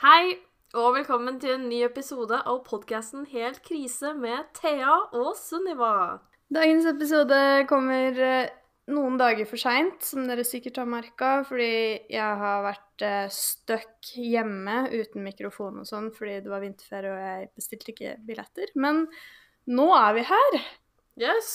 [0.00, 0.38] Hei,
[0.80, 6.22] og velkommen til en ny episode av podkasten Helt krise med Thea og Sunniva.
[6.48, 8.48] Dagens episode kommer eh,
[8.88, 11.68] noen dager for seint, som dere sikkert har merka, fordi
[12.16, 17.22] jeg har vært uh, stuck hjemme uten mikrofon og sånn fordi det var vinterferie og
[17.26, 18.72] jeg bestilte ikke billetter.
[18.80, 19.04] Men
[19.68, 20.60] nå er vi her.
[21.28, 21.54] Yes.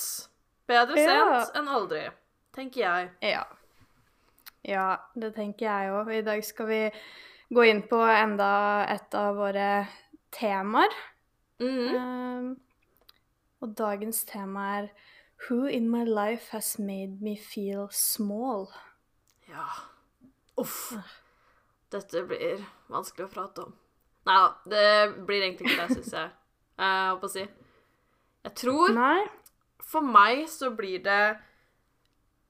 [0.70, 1.21] Bedre Ja.
[1.41, 2.07] sent enn aldri,
[2.54, 3.14] tenker jeg.
[3.25, 3.48] Ja.
[4.70, 6.14] Ja, det tenker jeg òg.
[6.14, 6.84] I dag skal vi
[7.50, 9.70] gå inn på enda et av våre
[10.36, 10.96] temaer.
[11.61, 11.96] Mm.
[11.96, 12.47] Um,
[13.64, 14.89] og dagens tema er
[15.46, 18.69] Who in my life has made me feel small?
[19.50, 19.68] Ja.
[20.57, 20.93] Uff.
[21.92, 23.75] Dette blir vanskelig å prate om.
[24.25, 26.33] Nei da, det blir egentlig ikke det, syns jeg.
[26.75, 27.43] Jeg holdt på å si.
[28.46, 29.19] Jeg tror Nei?
[29.86, 31.38] For meg så blir det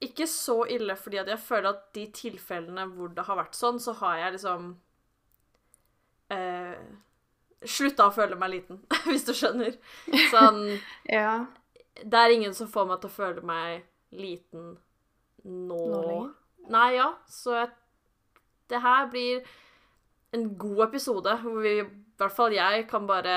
[0.06, 3.78] ikke så ille, fordi at jeg føler at de tilfellene hvor det har vært sånn,
[3.82, 4.72] så har jeg liksom
[6.34, 6.78] eh,
[7.66, 9.78] Slutta å føle meg liten, hvis du skjønner.
[10.32, 10.60] Sånn
[11.18, 11.46] Ja.
[12.04, 14.74] Det er ingen som får meg til å føle meg liten
[15.46, 15.80] nå.
[15.94, 16.18] Nå?
[16.74, 17.08] Nei, ja.
[17.32, 17.70] Så jeg,
[18.70, 19.46] det her blir
[20.36, 23.36] en god episode hvor vi, i hvert fall jeg, kan bare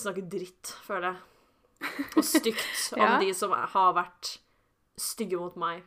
[0.00, 1.98] snakke dritt, føler jeg.
[2.16, 2.64] Og stygt
[2.96, 3.12] om Ja.
[3.20, 4.38] de som har vært
[4.98, 5.84] stygge mot meg.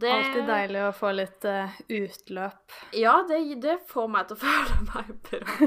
[0.00, 2.72] Det Alltid deilig å få litt uh, utløp.
[2.98, 5.58] Ja, det, det får meg til å føle meg bra.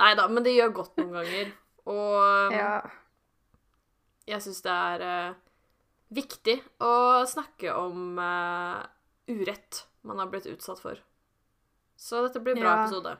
[0.00, 1.52] Nei da, men det gjør godt noen ganger.
[1.92, 2.72] Og Ja.
[4.28, 5.34] jeg syns det er uh,
[6.14, 6.92] viktig å
[7.26, 8.82] snakke om uh,
[9.32, 10.98] urett man har blitt utsatt for.
[11.96, 12.80] Så dette blir en bra Ja.
[12.84, 13.16] episode,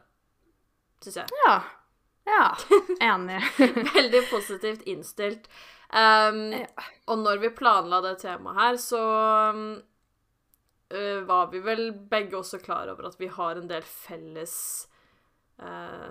[1.04, 1.38] syns jeg.
[1.46, 1.54] Ja.
[2.26, 2.42] Ja.
[3.02, 3.40] Enig.
[3.96, 5.48] Veldig positivt innstilt.
[5.92, 6.66] Um, Ja.
[7.10, 9.00] Og når vi planla det temaet her, så
[10.92, 14.54] øh, var vi vel begge også klar over at vi har en del felles
[15.62, 16.10] uh,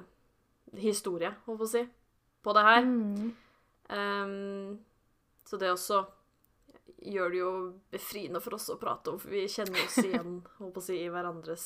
[0.77, 1.83] historie, holdt på å si,
[2.41, 2.87] på det her.
[2.87, 3.31] Mm.
[3.91, 4.79] Um,
[5.45, 6.03] så det også
[7.01, 7.53] gjør det jo
[7.91, 10.99] befriende for oss å prate om, for vi kjenner oss igjen holdt på å si,
[11.01, 11.65] i hverandres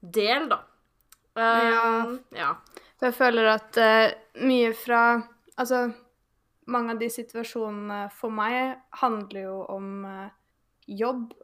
[0.00, 0.62] del, da.
[1.34, 2.54] Um, ja.
[2.98, 4.08] For jeg føler at uh,
[4.42, 5.02] mye fra
[5.60, 5.90] Altså,
[6.72, 10.30] mange av de situasjonene for meg handler jo om uh,
[10.88, 11.34] jobb,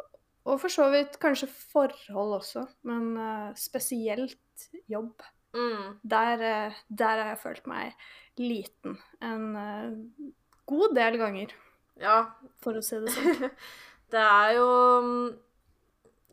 [0.47, 5.23] og for så vidt kanskje forhold også, men uh, spesielt jobb.
[5.57, 7.95] Mm, Der, uh, der har jeg følt meg
[8.39, 10.31] liten en uh,
[10.69, 11.55] god del ganger,
[12.03, 12.19] ja.
[12.61, 13.51] for å si det sånn.
[14.13, 14.67] Det er jo
[15.03, 15.23] mm,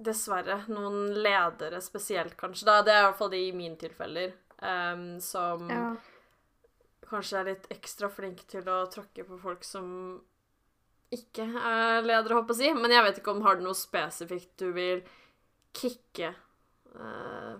[0.05, 2.67] dessverre noen ledere spesielt, kanskje.
[2.69, 2.81] Da.
[2.85, 4.35] Det er i hvert fall de i mine tilfeller.
[4.61, 5.87] um, som Ja.
[7.09, 10.21] kanskje er litt ekstra flinke til å tråkke på folk som
[11.13, 12.81] ikke er leder, håper jeg å si.
[12.81, 15.03] Men jeg vet ikke om har du noe spesifikt du vil
[15.73, 16.33] kicke
[16.97, 17.57] uh,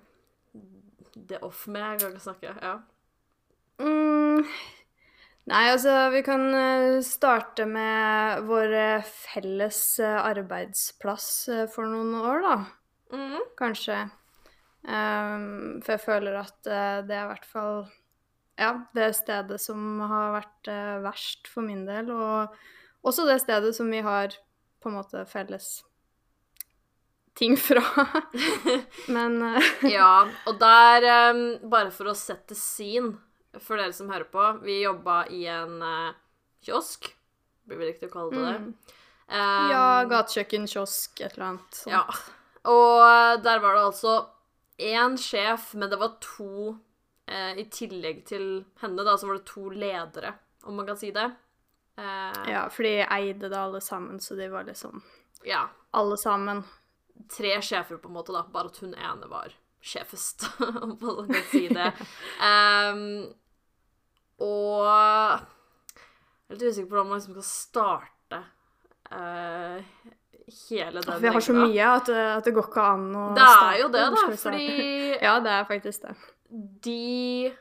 [1.14, 1.84] det off med?
[1.94, 2.56] Jeg kan ikke snakke.
[2.62, 2.76] Ja.
[3.84, 4.44] Mm,
[5.50, 11.30] nei, altså, vi kan eh, starte med vår eh, felles arbeidsplass
[11.74, 12.54] for noen år, da.
[13.14, 13.40] Mm.
[13.60, 13.98] Kanskje.
[14.84, 16.58] Um, for jeg føler at
[17.08, 17.78] det er i hvert fall
[18.60, 20.72] ja, det stedet som har vært
[21.06, 22.12] verst for min del.
[22.14, 22.58] Og
[23.04, 24.36] også det stedet som vi har
[24.84, 25.84] på en måte felles
[27.38, 27.84] ting fra.
[29.16, 33.16] Men eh, Ja, og der, um, bare for å sette scene
[33.62, 36.14] for dere som hører på, vi jobba i en uh,
[36.66, 37.12] kiosk.
[37.68, 38.94] Blir vel riktig å kalle det det.
[39.34, 41.78] Um, ja, gatekjøkken, kiosk, et eller annet.
[41.78, 41.94] sånt.
[41.94, 42.04] Ja.
[42.70, 44.16] Og der var det altså
[44.82, 46.76] én sjef, men det var to
[47.28, 48.46] eh, I tillegg til
[48.82, 50.34] henne, da, så var det to ledere,
[50.68, 51.28] om man kan si det.
[51.98, 55.02] Eh, Ja, for de eide det alle sammen, så de var liksom
[55.46, 55.68] ja.
[55.92, 56.64] alle sammen.
[57.30, 60.48] Tre sjefer, på en måte, da, bare at hun ene var sjefest,
[60.82, 61.92] om man kan si det.
[62.50, 63.04] um,
[64.44, 68.40] og jeg er litt usikker på hvordan man liksom skal starte
[69.14, 69.78] uh,
[70.68, 73.44] hele den Vi har så mye at, det- at det går ikke an å Det
[73.46, 73.80] er starte.
[73.84, 74.42] jo det, da, starte?
[74.44, 74.68] fordi
[75.28, 76.16] Ja, det er faktisk det.
[76.84, 77.54] de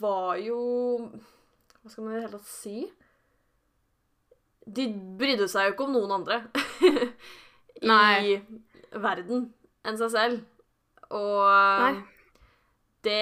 [0.00, 0.58] var jo
[1.06, 2.78] Hva skal man i det hele tatt si?
[4.66, 6.40] De brydde seg jo ikke om noen andre
[7.82, 8.40] i Nei.
[8.90, 9.50] verden
[9.86, 10.40] enn seg selv.
[11.14, 11.46] Og
[11.84, 12.00] Nei.
[13.06, 13.20] det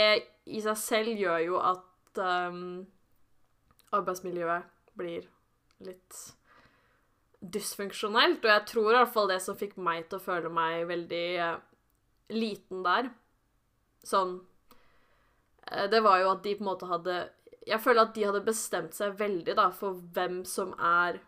[0.48, 2.86] i seg selv gjør jo at um,
[3.94, 5.28] arbeidsmiljøet blir
[5.84, 6.18] litt
[7.44, 8.44] dysfunksjonelt.
[8.44, 11.26] Og jeg tror i hvert fall det som fikk meg til å føle meg veldig
[11.44, 11.62] eh,
[12.34, 13.10] liten der,
[14.04, 14.38] sånn
[15.68, 17.18] eh, Det var jo at de på en måte hadde
[17.68, 21.20] Jeg føler at de hadde bestemt seg veldig da for hvem som er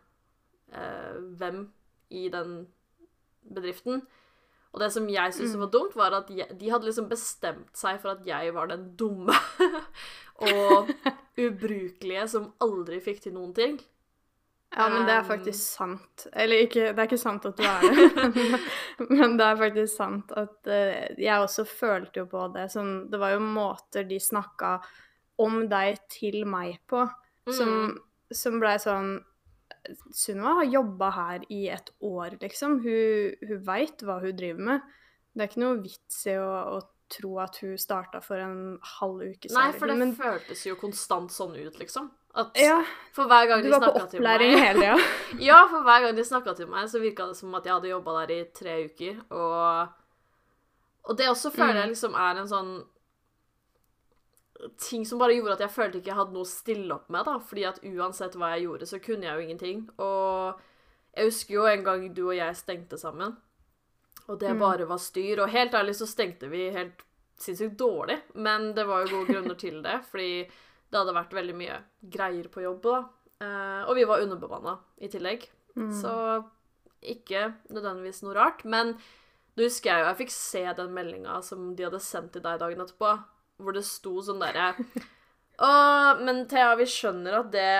[0.72, 1.66] eh, hvem
[2.10, 2.66] i den
[3.46, 4.02] bedriften.
[4.74, 8.00] Og det som jeg syntes var dumt, var at jeg, de hadde liksom bestemt seg
[8.02, 9.32] for at jeg var den dumme
[10.50, 10.90] og
[11.46, 13.78] ubrukelige som aldri fikk til noen ting.
[14.76, 16.26] Ja, men det er Um, faktisk sant.
[16.34, 18.60] Eller ikke, det er ikke sant at du er det,
[19.14, 22.66] men det er faktisk sant at uh, jeg også følte jo på det.
[22.74, 24.74] Sånn, det var jo måter de snakka
[25.40, 27.06] om deg til meg på,
[27.48, 27.96] som, Mm.
[28.34, 29.14] som blei sånn
[30.14, 32.80] Sunniva har jobba her i et år, liksom.
[32.84, 34.92] Hun, hun veit hva hun driver med.
[35.36, 36.80] Det er ikke noe vits i å, å
[37.12, 41.30] tro at hun starta for en halv uke Nei, for det men, føltes jo konstant
[41.30, 42.08] sånn ut, liksom.
[42.36, 42.80] At ja,
[43.16, 44.96] for hver gang du var på opplæring hele tida.
[45.48, 47.92] Ja, for hver gang de snakka til meg, så virka det som at jeg hadde
[47.94, 49.22] jobba der i tre uker.
[49.30, 49.94] Og,
[51.06, 51.94] og det også føler jeg Mm.
[51.94, 52.74] liksom er en sånn
[54.81, 57.25] ting som bare gjorde at jeg følte ikke jeg hadde noe å stille opp med,
[57.29, 57.38] da.
[57.38, 59.82] Fordi at uansett hva jeg gjorde, så kunne jeg jo ingenting.
[59.99, 60.62] Og
[61.17, 63.37] jeg husker jo en gang du og jeg stengte sammen,
[64.29, 64.58] og det Mm.
[64.61, 65.41] bare var styr.
[65.43, 67.03] Og helt ærlig så stengte vi helt
[67.38, 70.49] sinnssykt dårlig, men det var jo gode grunner til det, fordi
[70.91, 73.05] det hadde vært veldig mye greier på jobb, da.
[73.41, 75.47] Eh, og vi var underbemanna i tillegg.
[75.76, 75.93] Mm.
[75.93, 76.44] Så
[77.03, 78.64] ikke nødvendigvis noe rart.
[78.64, 78.94] Men
[79.56, 82.58] du husker jeg jo jeg fikk se den meldinga som de hadde sendt til deg
[82.58, 83.12] dagen etterpå,
[83.62, 84.73] hvor det sto sånn derre
[85.56, 85.69] Å,
[86.20, 87.70] men Thea, vi skjønner at det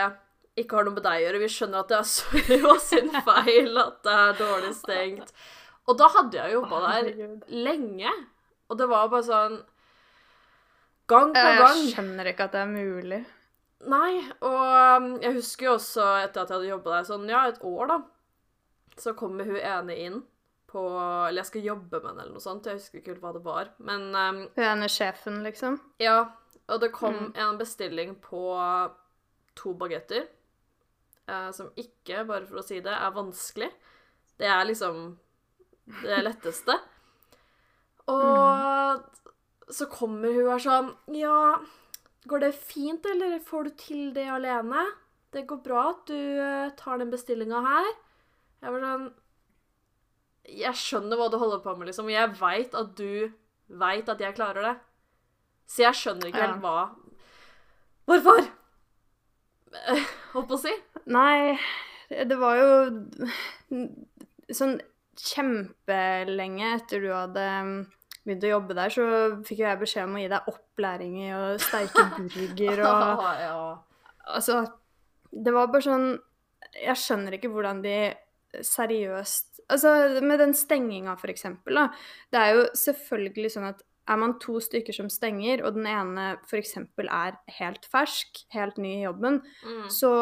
[0.57, 1.41] ikke har noe med deg å gjøre.
[1.43, 5.35] Vi skjønner at det er Sorry sin feil at det er dårlig stengt.
[5.85, 7.11] Og da hadde jeg jobba der
[7.53, 8.13] lenge.
[8.73, 9.59] Og det var bare sånn
[11.07, 11.83] Gang på gang.
[11.85, 13.21] Jeg skjønner ikke at det er mulig.
[13.87, 14.63] Nei, og
[14.97, 17.93] um, jeg husker jo også etter at jeg hadde jobba der sånn, ja, et år,
[17.93, 17.99] da,
[18.99, 20.17] så kommer hun ene inn
[20.67, 20.83] på
[21.29, 22.67] Eller jeg skal jobbe med henne, eller noe sånt.
[22.67, 23.69] Jeg husker ikke helt hva det var.
[23.79, 25.81] Men um, Hun er sjefen, liksom.
[26.03, 26.19] ja.
[26.69, 27.33] Og det kom Mm.
[27.39, 28.41] en bestilling på
[29.55, 30.27] to bagetter,
[31.29, 33.67] Uh, som ikke, bare for å si det, er vanskelig.
[34.39, 35.17] Det er liksom
[36.05, 36.77] det letteste.
[38.07, 39.03] Og
[39.75, 41.57] så kommer hun og er sånn Ja,
[42.31, 44.85] går det fint, eller får du til det alene?
[45.35, 47.89] Det går bra at du eh, tar den bestillinga her.
[48.63, 49.09] Jeg var sånn
[50.47, 52.11] Jeg skjønner hva du holder på med, liksom.
[52.11, 53.33] og Jeg veit at du
[53.67, 54.75] veit at jeg klarer det.
[55.67, 56.77] Så jeg skjønner ikke helt hva
[58.07, 58.45] Hvorfor?
[60.35, 60.73] Holdt på å si.
[61.11, 61.57] Nei,
[62.07, 62.69] det var jo
[64.55, 64.77] sånn
[65.17, 67.73] kjempelenge etter du hadde um,
[68.27, 69.07] begynt å jobbe der, så
[69.47, 73.59] fikk jeg beskjed om å gi deg opplæring i å steike burger og ja.
[74.37, 74.61] Altså,
[75.31, 76.09] det var bare sånn
[76.75, 77.99] Jeg skjønner ikke hvordan de
[78.67, 81.89] seriøst Altså, med den stenginga, for eksempel, da.
[82.31, 86.27] Det er jo selvfølgelig sånn at er man to stykker som stenger, og den ene
[86.47, 86.77] f.eks.
[86.79, 89.89] er helt fersk, helt ny i jobben, Mm.
[89.91, 90.13] så,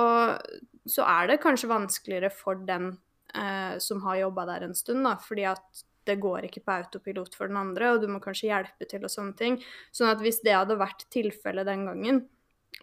[0.89, 2.95] så er det kanskje vanskeligere for den
[3.35, 7.35] eh, som har jobba der en stund, da, fordi at det går ikke på autopilot
[7.37, 9.61] for den andre, og du må kanskje hjelpe til og sånne ting.
[9.93, 12.25] Sånn at hvis det hadde vært tilfellet den gangen,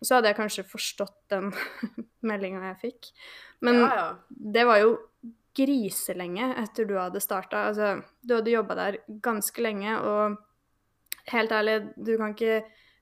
[0.01, 1.51] så hadde jeg kanskje forstått den
[2.29, 3.11] meldinga jeg fikk.
[3.61, 4.07] Men ja, ja.
[4.29, 4.95] det var jo
[5.57, 7.65] griselenge etter du hadde starta.
[7.71, 10.37] Altså, du hadde jobba der ganske lenge, og
[11.31, 12.61] helt ærlig, du kan ikke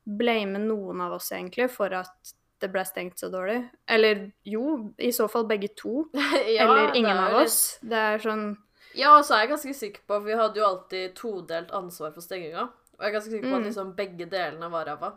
[0.10, 3.62] blame noen av oss egentlig for at det ble stengt så dårlig.
[3.88, 6.08] Eller jo, i så fall begge to.
[6.56, 7.78] ja, eller ingen av oss.
[7.82, 8.50] Det er sånn
[8.98, 12.12] Ja, og så er jeg ganske sikker på For vi hadde jo alltid todelt ansvar
[12.16, 12.66] for stenginga.
[12.98, 13.68] Og jeg er ganske sikker på at Mm.
[13.70, 15.12] liksom begge delene var ræva.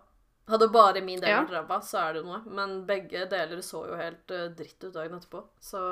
[0.53, 1.41] Hadde bare min del Ja.
[1.43, 2.43] vært ræva, så er det jo noe.
[2.47, 5.43] Men begge deler så jo helt eh, dritt ut dagen etterpå.
[5.61, 5.83] Så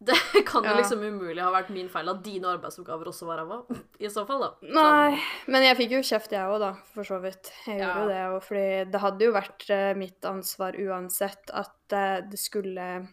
[0.00, 0.16] det
[0.48, 0.76] kan jo Ja.
[0.78, 3.58] liksom umulig ha vært min feil at dine arbeidsoppgaver også var ræva.
[4.00, 4.50] I så fall, da.
[4.62, 5.22] Så- Nei.
[5.46, 7.50] Men jeg fikk jo kjeft, jeg òg, da, for så vidt.
[7.66, 7.94] Jeg Ja.
[7.94, 12.20] gjorde jo det òg, fordi det hadde jo vært eh, mitt ansvar uansett at eh,
[12.22, 13.08] det skulle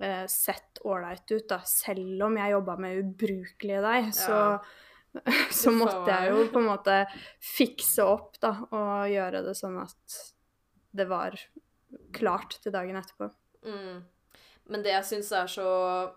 [0.00, 1.58] eh, sett ålreit ut, da.
[1.68, 4.60] Selv om jeg jobba med ubrukelige deg, så,
[5.52, 7.06] så Uff måtte jeg jo på en måte
[7.40, 10.32] fikse opp, da, og gjøre det sånn at
[10.94, 11.36] det var
[12.12, 13.30] klart til dagen etterpå.
[13.64, 14.02] Mm.
[14.70, 16.12] Men det jeg syns er så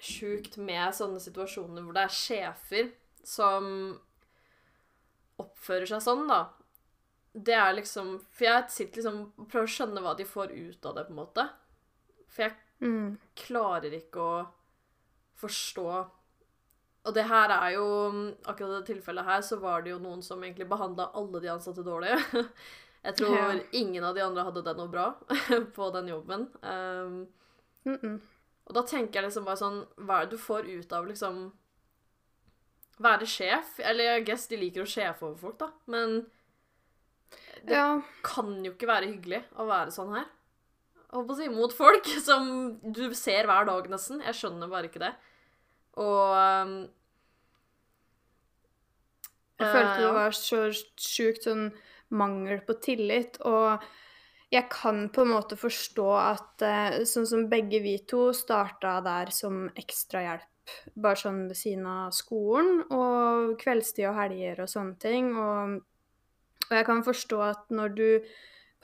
[0.00, 2.90] sjukt med sånne situasjoner hvor det er sjefer
[3.24, 3.98] som
[5.40, 6.40] oppfører seg sånn, da,
[7.36, 10.86] det er liksom For jeg sitter liksom og prøver å skjønne hva de får ut
[10.88, 11.48] av det, på en måte.
[12.28, 13.16] For jeg Mm.
[13.34, 14.46] klarer ikke å
[15.40, 15.84] forstå
[17.06, 17.86] Og det her er jo
[18.44, 21.82] Akkurat det tilfellet her så var det jo noen som egentlig behandla alle de ansatte
[21.82, 22.12] dårlig.
[23.06, 25.06] Jeg tror ingen av de andre hadde det noe bra
[25.78, 26.48] på den jobben.
[26.62, 27.28] Um,
[27.86, 28.20] Mm -mm.
[28.66, 31.52] Og da tenker jeg liksom bare sånn Hva er det du får ut av liksom
[32.98, 33.74] Være sjef?
[33.84, 35.68] Eller jeg guess de liker å sjefe over folk, da.
[35.86, 36.26] Men
[37.62, 38.00] Det- Ja.
[38.22, 40.26] kan jo ikke være hyggelig å være sånn her.
[41.12, 44.22] Holdt på å si mot folk som du ser hver dag, nesten.
[44.22, 45.14] Jeg skjønner bare ikke det.
[45.96, 46.32] Og
[46.66, 46.88] um,
[49.58, 50.58] Jeg Eh, følte det var så
[51.00, 51.72] sjukt sånn
[52.10, 53.82] mangel på tillit, og
[54.56, 59.32] jeg kan på en måte forstå at eh, sånn som begge vi to starta der
[59.34, 65.32] som ekstrahjelp, bare sånn ved siden av skolen, og kveldstid og helger og sånne ting,
[65.36, 65.78] og,
[66.68, 68.06] og jeg kan forstå at når du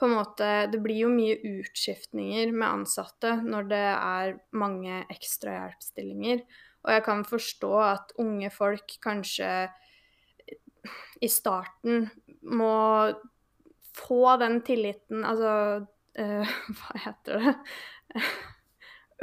[0.01, 6.41] på en måte Det blir jo mye utskiftninger med ansatte når det er mange ekstrahjelpsstillinger,
[6.83, 9.51] og jeg kan forstå at unge folk kanskje
[11.23, 12.09] i starten
[12.41, 12.73] må
[13.97, 15.53] få den tilliten Altså
[16.19, 17.55] uh, Hva heter det?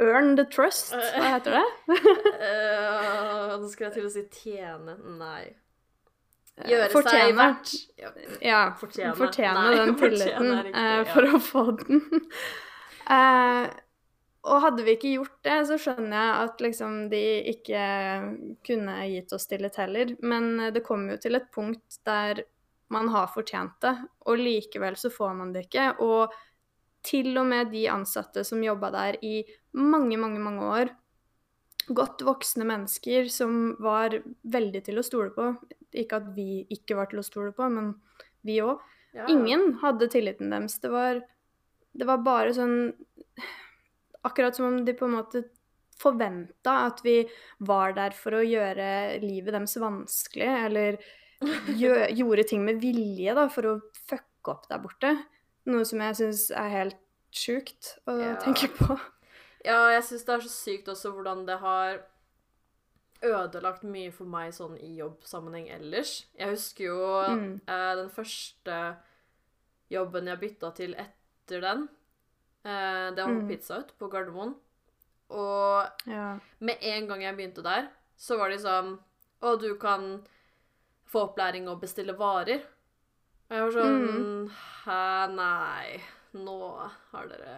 [0.01, 1.65] Earn the trust, hva heter det?
[2.41, 4.95] Eh, Nå skulle jeg til å si tjene.
[5.19, 5.51] Nei.
[6.65, 7.35] Gjøre seg Fortjene.
[7.37, 7.73] verdt.
[8.01, 8.09] Ja.
[8.41, 9.13] Ja, Fortjene.
[9.19, 10.97] fortjene, Nei, den tilliten riktig, ja.
[11.03, 12.01] uh, for å få den.
[13.11, 13.67] uh,
[14.41, 17.83] og hadde vi ikke gjort det, så skjønner jeg at liksom de ikke
[18.65, 20.15] kunne gitt oss tillit heller.
[20.25, 22.41] Men eh, det kom jo til et punkt der
[22.91, 23.93] man har fortjent det,
[24.27, 25.87] og likevel så får man det ikke.
[26.03, 26.33] Og
[27.05, 29.41] til og med de ansatte som jobba der i
[29.77, 30.91] mange, mange, mange år,
[31.91, 35.53] godt voksne mennesker som var veldig til å stole på.
[35.97, 37.95] Ikke at vi ikke var til å stole på, men
[38.47, 38.83] vi òg.
[39.15, 39.25] Ja.
[39.31, 40.77] Ingen hadde tilliten deres.
[40.79, 41.23] Det var,
[41.91, 42.77] det var bare sånn
[44.21, 45.39] Akkurat som om de på en måte
[45.97, 47.15] forventa at vi
[47.65, 50.99] var der for å gjøre livet deres vanskelig, eller
[51.41, 55.13] gjorde ting med vilje da, for å fucke opp der borte.
[55.65, 56.97] Noe som jeg syns er helt
[57.31, 58.35] sjukt å Ja.
[58.41, 58.99] tenke på.
[59.63, 62.01] Ja, jeg syns det er så sykt også hvordan det har
[63.21, 66.25] ødelagt mye for meg sånn i jobbsammenheng ellers.
[66.37, 67.61] Jeg husker jo Mm.
[67.67, 68.97] eh, den første
[69.91, 71.89] jobben jeg bytta til etter den.
[72.65, 73.47] Eh, det var på Mm.
[73.47, 74.55] Pizza Ut på Gardermoen.
[75.29, 76.39] Og Ja.
[76.59, 78.99] med en gang jeg begynte der, så var det sånn
[79.43, 80.23] Å, du kan
[81.11, 82.61] få opplæring og bestille varer.
[83.51, 84.51] Og jeg var sånn
[84.85, 84.99] Hæ,
[85.35, 86.01] nei.
[86.39, 86.57] Nå
[87.11, 87.55] har dere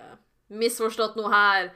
[0.50, 1.70] misforstått noe her.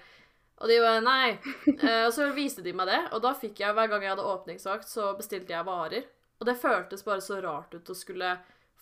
[0.57, 1.37] Og de bare Nei.
[1.77, 4.25] Eh, og så viste de meg det, og da fikk jeg hver gang jeg hadde
[4.25, 6.07] åpningsvakt, så bestilte jeg varer.
[6.41, 8.31] Og det føltes bare så rart ut å skulle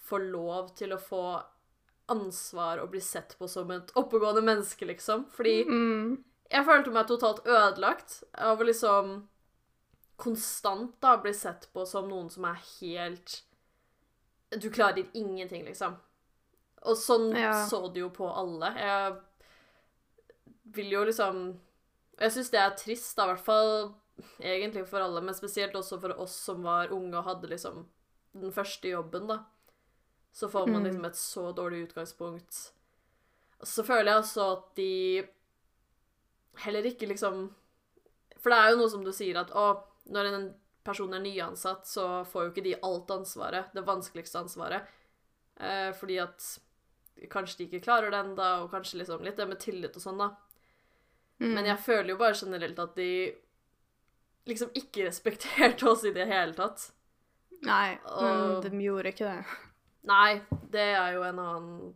[0.07, 1.25] få lov til å få
[2.13, 5.25] ansvar og bli sett på som et oppegående menneske, liksom.
[5.35, 6.23] Fordi Mm.
[6.51, 9.27] jeg følte meg totalt ødelagt av å liksom
[10.17, 13.41] konstant da bli sett på som noen som er helt
[14.59, 15.95] Du klarer ingenting, liksom.
[16.85, 17.65] Og sånn Ja.
[17.67, 18.69] så det jo på alle.
[18.77, 19.17] Jeg
[20.75, 21.59] vil jo liksom
[22.19, 23.95] Jeg syns det er trist, da, i hvert fall
[24.39, 27.81] egentlig for alle, men spesielt også for oss som var unge og hadde liksom
[28.33, 29.41] den første jobben, da.
[30.31, 30.85] Så får man Mm.
[30.85, 32.71] liksom et så dårlig utgangspunkt.
[33.63, 35.27] Så føler jeg også at de
[36.57, 37.53] heller ikke liksom
[38.39, 40.47] For det er jo noe som du sier at å, når en
[40.85, 44.85] person er nyansatt, så får jo ikke de alt ansvaret, det vanskeligste ansvaret.
[45.57, 46.45] Eh, fordi at
[47.31, 50.21] kanskje de ikke klarer det ennå, og kanskje liksom litt det med tillit og sånn,
[50.21, 50.31] da.
[51.41, 51.51] Mm.
[51.51, 53.11] Men jeg føler jo bare generelt at de
[54.45, 56.91] liksom ikke respekterte oss i det hele tatt.
[57.65, 59.61] Nei, men de gjorde ikke det.
[60.05, 61.93] Nei, det er jo en annen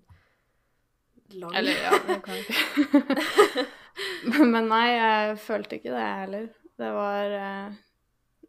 [1.37, 3.67] lang Eller ja, det kan jeg ikke.
[4.53, 6.47] Men nei, jeg følte ikke det heller.
[6.79, 7.77] Det var eh,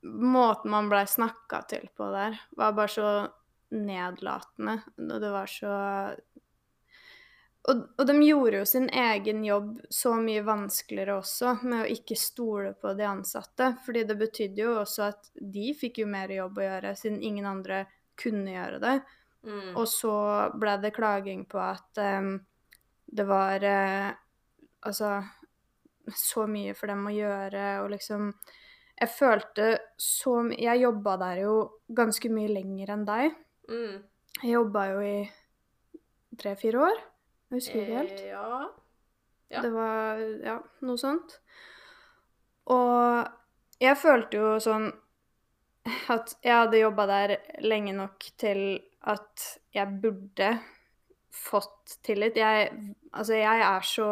[0.02, 3.10] Måten man blei snakka til på der, var bare så
[3.76, 4.78] nedlatende.
[4.96, 5.74] Og det var så
[7.68, 12.16] og, og de gjorde jo sin egen jobb så mye vanskeligere også, med å ikke
[12.16, 13.74] stole på de ansatte.
[13.84, 17.48] Fordi det betydde jo også at de fikk jo mer jobb å gjøre, siden ingen
[17.50, 17.84] andre
[18.20, 18.94] kunne gjøre det.
[19.44, 19.74] Mm.
[19.74, 20.14] Og så
[20.60, 22.32] ble det klaging på at um,
[23.10, 24.08] det var uh,
[24.88, 25.12] altså
[26.16, 28.32] så mye for dem å gjøre, og liksom
[29.00, 29.66] Jeg følte
[30.00, 31.54] som Jeg jobba der jo
[31.96, 33.36] ganske mye lenger enn deg.
[33.70, 34.02] Mm.
[34.42, 35.16] Jeg jobba jo i
[36.40, 37.00] tre-fire år.
[37.50, 38.20] Jeg husker ikke helt.
[38.20, 38.60] Eh, ja.
[39.50, 39.62] Ja.
[39.64, 41.40] Det var ja, noe sånt.
[42.70, 44.90] Og jeg følte jo sånn
[46.12, 48.78] at jeg hadde jobba der lenge nok til
[49.10, 50.52] at jeg burde
[51.34, 52.38] fått tillit.
[52.38, 52.70] Jeg,
[53.16, 54.08] altså jeg er så,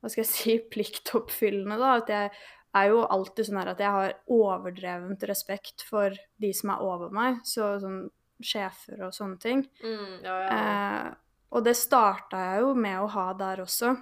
[0.00, 2.32] hva skal jeg si, pliktoppfyllende, da, at jeg
[2.74, 7.12] er jo alltid sånn her at jeg har overdrevent respekt for de som er over
[7.14, 8.06] meg, så sånn
[8.44, 9.62] sjefer og sånne ting.
[9.84, 10.56] Mm, ja, ja.
[10.56, 11.12] Eh,
[11.54, 13.94] og det starta jeg jo med å ha der også.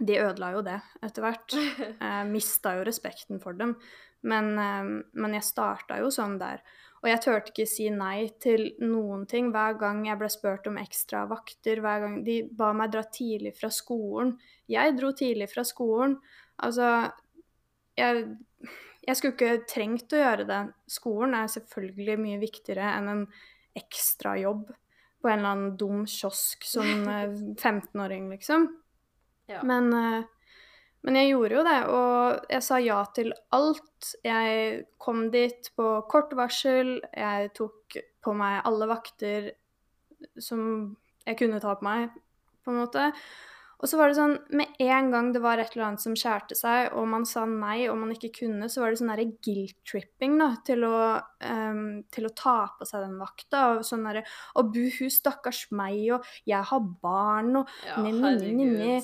[0.00, 1.58] De ødela jo det etter hvert.
[2.04, 3.76] Eh, mista jo respekten for dem.
[4.24, 6.64] Men, eh, men jeg starta jo sånn der.
[7.04, 9.50] Og jeg turte ikke si nei til noen ting.
[9.52, 13.52] Hver gang jeg ble spurt om ekstra vakter, hver gang de ba meg dra tidlig
[13.58, 14.38] fra skolen
[14.72, 16.16] Jeg dro tidlig fra skolen.
[16.64, 16.88] Altså
[17.98, 18.24] jeg,
[19.04, 20.60] Jeg skulle ikke trengt å gjøre det.
[20.88, 23.26] Skolen er selvfølgelig mye viktigere enn en
[23.76, 24.70] ekstrajobb
[25.24, 28.68] på en eller annen dum kiosk som eh, 15-åring, liksom.
[29.50, 29.60] Ja.
[29.64, 30.24] Men, eh,
[31.04, 34.12] men jeg gjorde jo det, og jeg sa ja til alt.
[34.24, 36.96] Jeg kom dit på kort varsel.
[37.12, 39.50] Jeg tok på meg alle vakter
[40.40, 40.62] som
[41.26, 42.14] jeg kunne ta på meg,
[42.64, 43.10] på en måte.
[43.82, 46.56] Og så var det sånn, med en gang det var et eller annet som skjærte
[46.56, 50.38] seg, og man sa nei og man ikke kunne, så var det sånn derre guilt-tripping
[50.40, 50.96] da, til å,
[51.44, 53.64] um, til å ta på seg den vakta.
[53.74, 58.34] Og sånn derre Å, buhu, stakkars meg, og jeg har barn, og Ja, Ni, ni,
[58.40, 58.98] ni, ni, ni.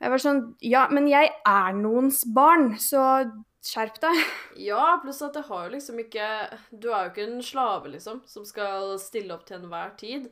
[0.00, 3.02] Jeg var sånn Ja, men jeg er noens barn, så
[3.64, 4.20] skjerp deg.
[4.60, 6.28] Ja, pluss at det har jo liksom ikke
[6.72, 10.30] Du er jo ikke en slave, liksom, som skal stille opp til enhver tid.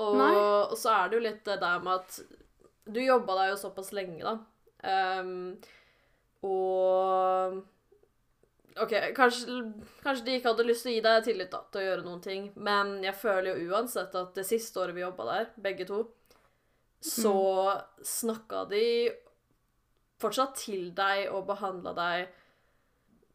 [0.00, 2.20] Og, og så er det jo litt det der med at
[2.84, 4.38] Du jobba der jo såpass lenge, da.
[4.82, 5.60] Um,
[6.42, 7.62] og
[8.82, 9.58] OK, kanskje,
[10.02, 12.22] kanskje de ikke hadde lyst til å gi deg tillit da, til å gjøre noen
[12.24, 16.04] ting, men jeg føler jo uansett at det siste året vi jobba der, begge to,
[17.02, 17.34] så
[18.06, 18.84] snakka de
[20.22, 22.38] fortsatt til deg og behandla deg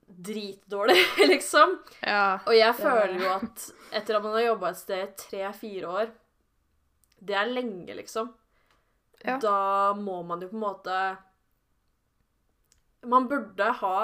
[0.07, 0.99] dritdårlig,
[1.33, 1.77] liksom.
[2.01, 2.39] Ja.
[2.47, 6.13] Og jeg føler jo at etter at man har jobba et sted i tre-fire år
[7.19, 8.31] Det er lenge, liksom.
[9.25, 9.37] Ja.
[9.41, 10.97] Da må man jo på en måte
[13.07, 13.95] Man burde ha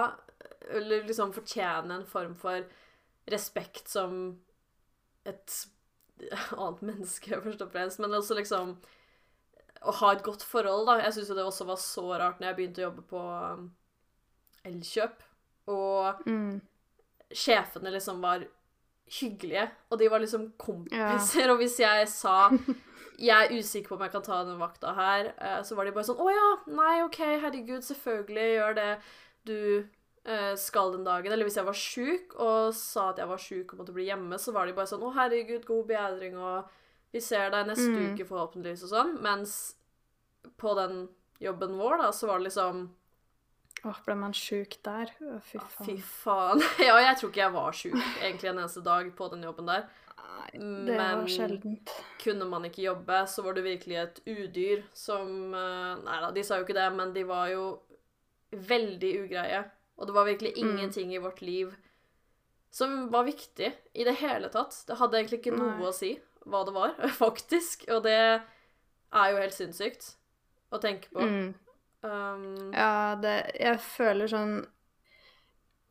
[0.73, 2.63] Eller liksom fortjene en form for
[3.29, 4.39] respekt som
[5.25, 5.53] et
[6.55, 7.99] annet menneske, først og fremst.
[8.03, 8.73] Men også liksom
[9.83, 10.97] å ha et godt forhold, da.
[11.03, 13.69] Jeg syns jo det også var så rart når jeg begynte å jobbe på um,
[14.67, 15.23] Elkjøp.
[15.71, 16.59] Og Mm.
[17.31, 18.43] sjefene liksom var
[19.19, 21.51] hyggelige, og de var liksom kompiser.
[21.51, 22.49] Og hvis jeg sa
[23.17, 25.91] jeg er usikker på om jeg kan ta den vakta her, eh, så var de
[25.95, 28.87] bare sånn Å ja, nei, OK, herregud, selvfølgelig, gjør det
[29.45, 29.57] du
[30.25, 31.31] eh, skal den dagen.
[31.31, 34.39] Eller hvis jeg var sjuk og sa at jeg var sjuk og måtte bli hjemme,
[34.39, 36.69] så var de bare sånn Å, herregud, god bedring, og
[37.13, 38.13] vi ser deg neste Mm.
[38.15, 39.11] uke forhåpentligvis, og sånn.
[39.21, 39.75] Mens
[40.57, 41.07] på den
[41.43, 42.89] jobben vår, da, så var det liksom
[43.83, 45.09] Åh, ble man sjuk der?
[45.19, 45.85] Å, fy faen.
[45.89, 46.61] Fy faen.
[46.87, 49.89] Ja, jeg tror ikke jeg var sjuk egentlig en eneste dag på den jobben der.
[50.23, 51.91] Nei, det Men var sjeldent.
[52.23, 56.43] kunne man ikke jobbe, så var du virkelig et udyr som eh, Nei da, de
[56.43, 57.65] sa jo ikke det, men de var jo
[58.53, 59.63] veldig ugreie.
[59.97, 60.69] Og det var virkelig Mm.
[60.77, 61.73] ingenting i vårt liv
[62.71, 64.73] som var viktig i det hele tatt.
[64.87, 65.85] Det hadde egentlig ikke noe Nei.
[65.87, 67.85] å si hva det var, faktisk.
[67.93, 68.15] Og det
[69.13, 70.15] er jo helt sinnssykt
[70.73, 71.21] å tenke på.
[71.21, 71.53] Mm.
[72.03, 74.65] Um, Ja, det Jeg føler sånn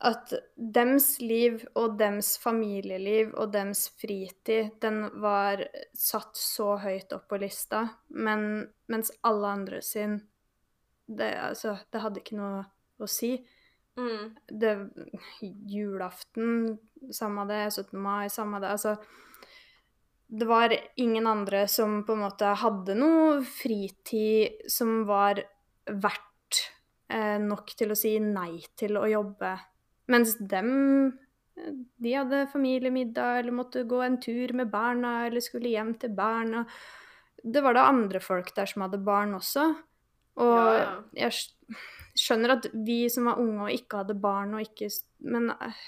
[0.02, 5.62] at dems liv og dems familieliv og dems fritid, den var
[5.94, 10.18] satt så høyt opp på lista, men mens alle andre sin
[11.06, 12.62] det, altså, det hadde ikke noe
[13.02, 13.34] å si.
[13.98, 14.72] mm, Det
[15.70, 16.78] Julaften,
[17.12, 17.66] samme det.
[17.72, 17.98] 17.
[18.00, 18.70] mai, samme det.
[18.70, 18.96] Altså
[20.32, 25.42] Det var ingen andre som på en måte hadde noe fritid som var
[25.86, 26.62] verdt
[27.12, 29.52] eh, nok til å si nei til å jobbe.
[30.10, 30.72] Mens dem
[31.56, 31.70] eh,
[32.02, 36.64] de hadde familiemiddag eller måtte gå en tur med barna eller skulle hjem til barna.
[37.42, 39.68] Det var da andre folk der som hadde barn også.
[40.42, 40.92] Og Ja, ja.
[41.28, 44.88] jeg skjønner at vi som var unge og ikke hadde barn og ikke
[45.28, 45.82] Men eh,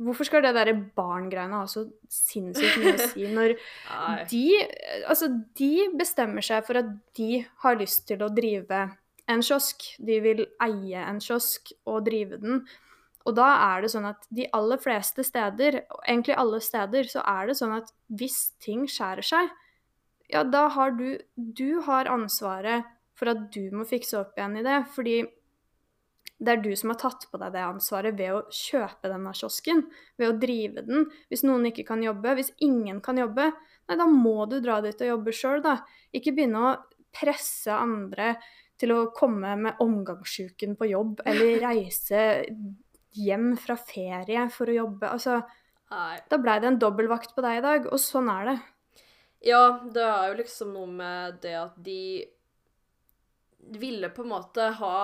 [0.00, 3.56] hvorfor skal det derre barn-greiene ha så sinnssykt mye å si når
[4.30, 4.44] de,
[5.04, 8.86] altså, de bestemmer seg for at de har lyst til å drive
[9.30, 9.86] en kiosk.
[10.02, 12.62] De vil eie en kiosk og drive den.
[13.28, 17.50] Og da er det sånn at de aller fleste steder, egentlig alle steder, så er
[17.50, 19.50] det sånn at hvis ting skjærer seg,
[20.30, 22.86] ja, da har du Du har ansvaret
[23.18, 24.78] for at du må fikse opp igjen i det.
[24.94, 25.18] Fordi
[26.40, 29.82] det er du som har tatt på deg det ansvaret ved å kjøpe denne kiosken,
[30.16, 31.10] ved å drive den.
[31.28, 35.04] Hvis noen ikke kan jobbe, hvis ingen kan jobbe, nei, da må du dra dit
[35.04, 35.76] og jobbe sjøl, da.
[36.16, 36.72] Ikke begynne å
[37.12, 38.38] presse andre
[38.80, 42.26] til å komme med omgangssjuken på jobb, eller reise
[43.16, 45.10] hjem fra ferie for å jobbe.
[45.10, 45.40] Altså,
[45.92, 46.18] nei.
[46.30, 48.58] da blei det en dobbeltvakt på deg i dag, og sånn er det.
[49.50, 49.62] Ja,
[49.94, 52.02] det er jo liksom noe med det at de
[53.80, 54.96] ville på en måte ha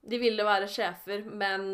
[0.00, 1.64] De ville være sjefer, men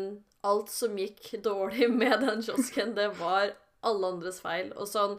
[0.47, 3.53] alt som gikk dårlig med den kiosken, det var
[3.87, 4.73] alle andres feil.
[4.75, 5.15] Og sånn,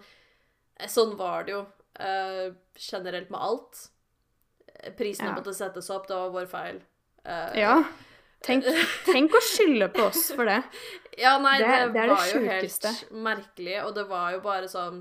[0.92, 3.86] sånn var det jo uh, generelt med alt.
[4.96, 5.34] Prisene Ja.
[5.34, 6.82] måtte settes opp, det var vår feil.
[7.26, 7.84] Uh, Ja.
[8.46, 8.64] Tenk,
[9.04, 10.62] tenk å skylde på oss for det.
[11.18, 14.40] Ja, nei, det, Det- det er det var jo helt merkelig, og det var jo
[14.40, 15.00] bare sånn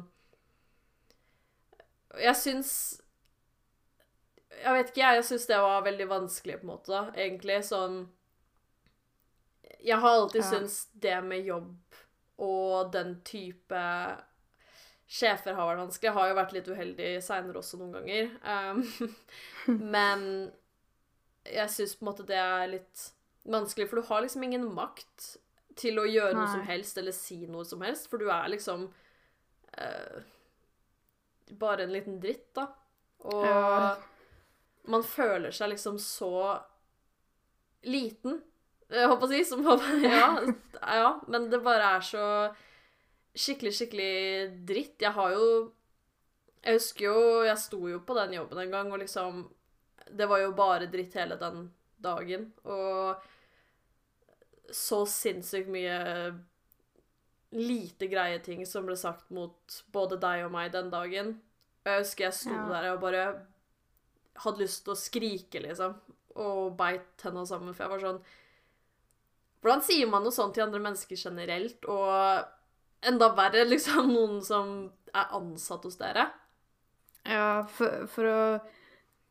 [2.17, 2.71] Jeg syns
[4.63, 5.15] Jeg vet ikke, jeg.
[5.19, 7.59] Jeg syns det var veldig vanskelig, på en måte, da, egentlig.
[7.67, 8.07] Sånn
[9.85, 10.49] Jeg har alltid Ja.
[10.49, 11.77] syntes det med jobb
[12.39, 13.83] og den type
[15.07, 16.09] sjefer har vært vanskelig.
[16.09, 18.31] Jeg har jo vært litt uheldig seinere også noen ganger.
[18.43, 18.81] Um,
[19.95, 20.25] men
[21.47, 23.05] jeg syns på en måte det er litt
[23.47, 25.37] vanskelig, for du har liksom ingen makt
[25.77, 28.87] til å gjøre noe som helst eller si noe som helst, for du er liksom
[29.77, 30.17] uh,
[31.55, 32.67] bare en liten dritt, da.
[33.29, 33.95] Og Ja.
[34.91, 36.57] man føler seg liksom så
[37.87, 38.41] liten,
[38.89, 39.63] jeg håper å si, som
[40.03, 40.31] ja,
[40.81, 42.25] ja, men det bare er så
[43.37, 44.11] skikkelig, skikkelig
[44.67, 45.01] dritt.
[45.01, 45.47] Jeg har jo
[46.63, 49.45] Jeg husker jo Jeg sto jo på den jobben en gang, og liksom
[50.09, 51.71] Det var jo bare dritt hele den
[52.01, 52.51] dagen.
[52.65, 53.15] Og
[54.71, 55.97] så sinnssykt mye
[57.55, 61.29] lite greie ting som ble sagt mot både deg og meg den dagen.
[61.85, 62.65] Og jeg husker jeg sto Ja.
[62.73, 63.45] der og bare
[64.43, 65.95] hadde lyst til å skrike, liksom.
[66.35, 68.21] Og beit tenna sammen, for jeg var sånn
[69.63, 72.45] Hvordan sier man noe sånt til andre mennesker generelt, og
[73.01, 74.73] enda verre, liksom, noen som
[75.13, 76.29] er ansatt hos dere?
[77.27, 78.41] Ja, for, for å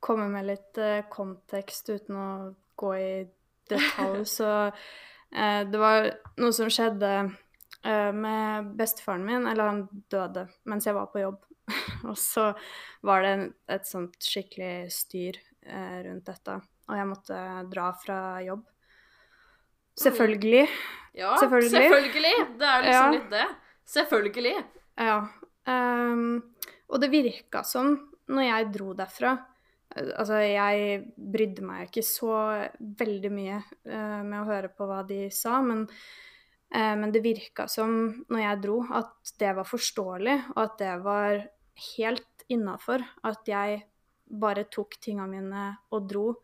[0.05, 2.29] komme med litt eh, kontekst uten å
[2.77, 3.11] gå i
[3.71, 6.11] detalj, så eh, Det var
[6.43, 11.43] noe som skjedde eh, med bestefaren min, eller han døde mens jeg var på jobb.
[12.11, 12.53] og så
[13.07, 18.21] var det en, et sånt skikkelig styr eh, rundt dette, og jeg måtte dra fra
[18.45, 18.63] jobb.
[19.97, 20.69] Selvfølgelig.
[21.17, 21.71] Ja, Selvfølgelig.
[21.71, 22.35] selvfølgelig.
[22.59, 23.11] Det er liksom Ja.
[23.11, 23.47] litt det.
[23.87, 24.65] Selvfølgelig.
[24.99, 25.19] Ja.
[25.67, 26.43] Um,
[26.89, 27.97] og det virka som,
[28.29, 29.33] når jeg dro derfra
[29.97, 33.57] eh, Altså, jeg brydde meg ikke så veldig mye
[33.89, 35.87] uh, med å høre på hva de sa, men,
[36.75, 40.95] uh, men det virka som, når jeg dro, at det var forståelig, og at det
[41.03, 41.49] var
[41.97, 43.03] helt innafor.
[43.25, 43.83] At jeg
[44.27, 46.35] bare tok tinga mine og dro,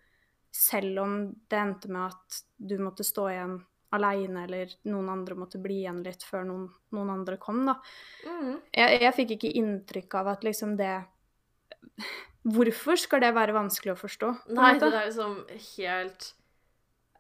[0.53, 1.15] selv om
[1.49, 3.61] det endte med at du måtte stå igjen
[3.93, 7.77] aleine, eller noen andre måtte bli igjen litt før noen, noen andre kom, da.
[8.25, 8.55] Mm.
[8.73, 10.95] Jeg, jeg fikk ikke inntrykk av at liksom det
[12.43, 14.29] Hvorfor skal det være vanskelig å forstå?
[14.57, 15.37] Nei, det er liksom
[15.77, 16.33] helt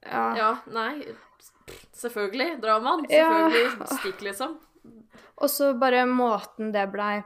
[0.02, 0.22] ja.
[0.34, 1.04] Ja, nei.
[1.94, 2.56] Selvfølgelig.
[2.62, 3.04] Draman.
[3.06, 3.28] Ja.
[3.28, 3.86] Selvfølgelig.
[4.00, 4.56] Stikk, liksom.
[5.38, 7.20] Og så bare måten det blei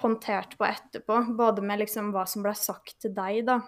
[0.00, 3.60] håndtert på etterpå, både med liksom hva som blei sagt til deg, da.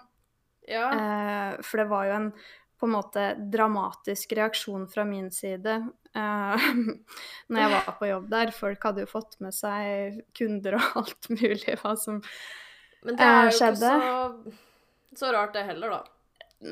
[0.69, 0.87] Ja.
[0.93, 2.31] Eh, for det var jo en
[2.79, 5.73] på en måte dramatisk reaksjon fra min side
[6.15, 6.67] eh,
[7.51, 8.53] når jeg var på jobb der.
[8.55, 12.65] Folk hadde jo fått med seg kunder og alt mulig hva som skjedde.
[13.03, 13.91] Men det er eh, jo skjedde.
[13.95, 16.01] ikke så, så rart, det heller, da.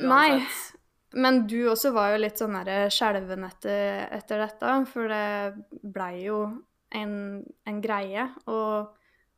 [0.08, 0.48] Nei.
[1.16, 6.26] Men du også var jo litt sånn der skjelven etter, etter dette, for det blei
[6.26, 6.42] jo
[6.96, 7.14] en,
[7.68, 8.28] en greie.
[8.52, 8.92] Og,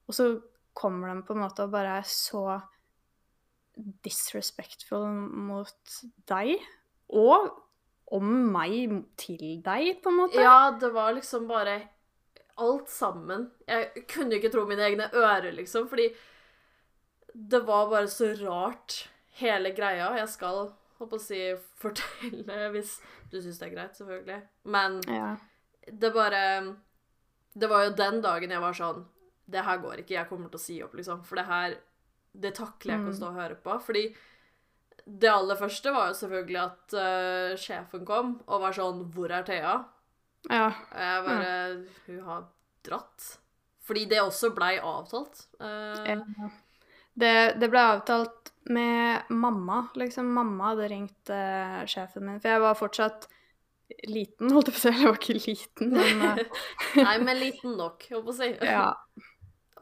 [0.10, 0.32] og så
[0.74, 2.58] kommer de på en måte og bare er så
[4.06, 5.06] disrespectful
[5.50, 6.56] mot deg.
[7.10, 7.50] Og
[8.12, 10.42] om meg til deg, på en måte.
[10.42, 11.78] Ja, det var liksom bare
[12.60, 13.50] alt sammen.
[13.70, 16.10] Jeg kunne ikke tro mine egne ører, liksom, fordi
[17.34, 19.04] det var bare så rart,
[19.40, 20.10] hele greia.
[20.18, 21.40] Jeg skal, holdt på å si,
[21.80, 22.98] fortelle hvis
[23.32, 24.40] du syns det er greit, selvfølgelig.
[24.66, 25.36] Men Ja.
[25.88, 26.76] det bare
[27.58, 29.06] Det var jo den dagen jeg var sånn
[29.50, 31.24] Det her går ikke, jeg kommer til å si opp, liksom.
[31.26, 31.78] For det her
[32.34, 33.20] Det takler jeg ikke å Mm.
[33.20, 33.78] stå og høre på.
[33.86, 34.04] Fordi
[35.20, 39.44] det aller første var jo selvfølgelig at uh, sjefen kom og var sånn Hvor er
[39.48, 39.78] Thea?
[40.50, 40.68] ja.
[40.70, 42.44] Og jeg bare Hun har
[42.86, 43.38] dratt.
[43.90, 45.48] Fordi det også blei avtalt.
[45.60, 46.50] Uh, Ja.
[47.20, 50.30] Det, det ble avtalt med mamma, liksom.
[50.32, 53.26] Mamma hadde ringt uh, sjefen min, for jeg var fortsatt
[54.08, 54.94] liten, holdt jeg på å si.
[54.94, 55.90] Jeg var ikke liten,
[56.22, 56.40] men
[57.08, 58.52] Nei, men liten nok, holdt på å si.
[58.62, 58.94] ja.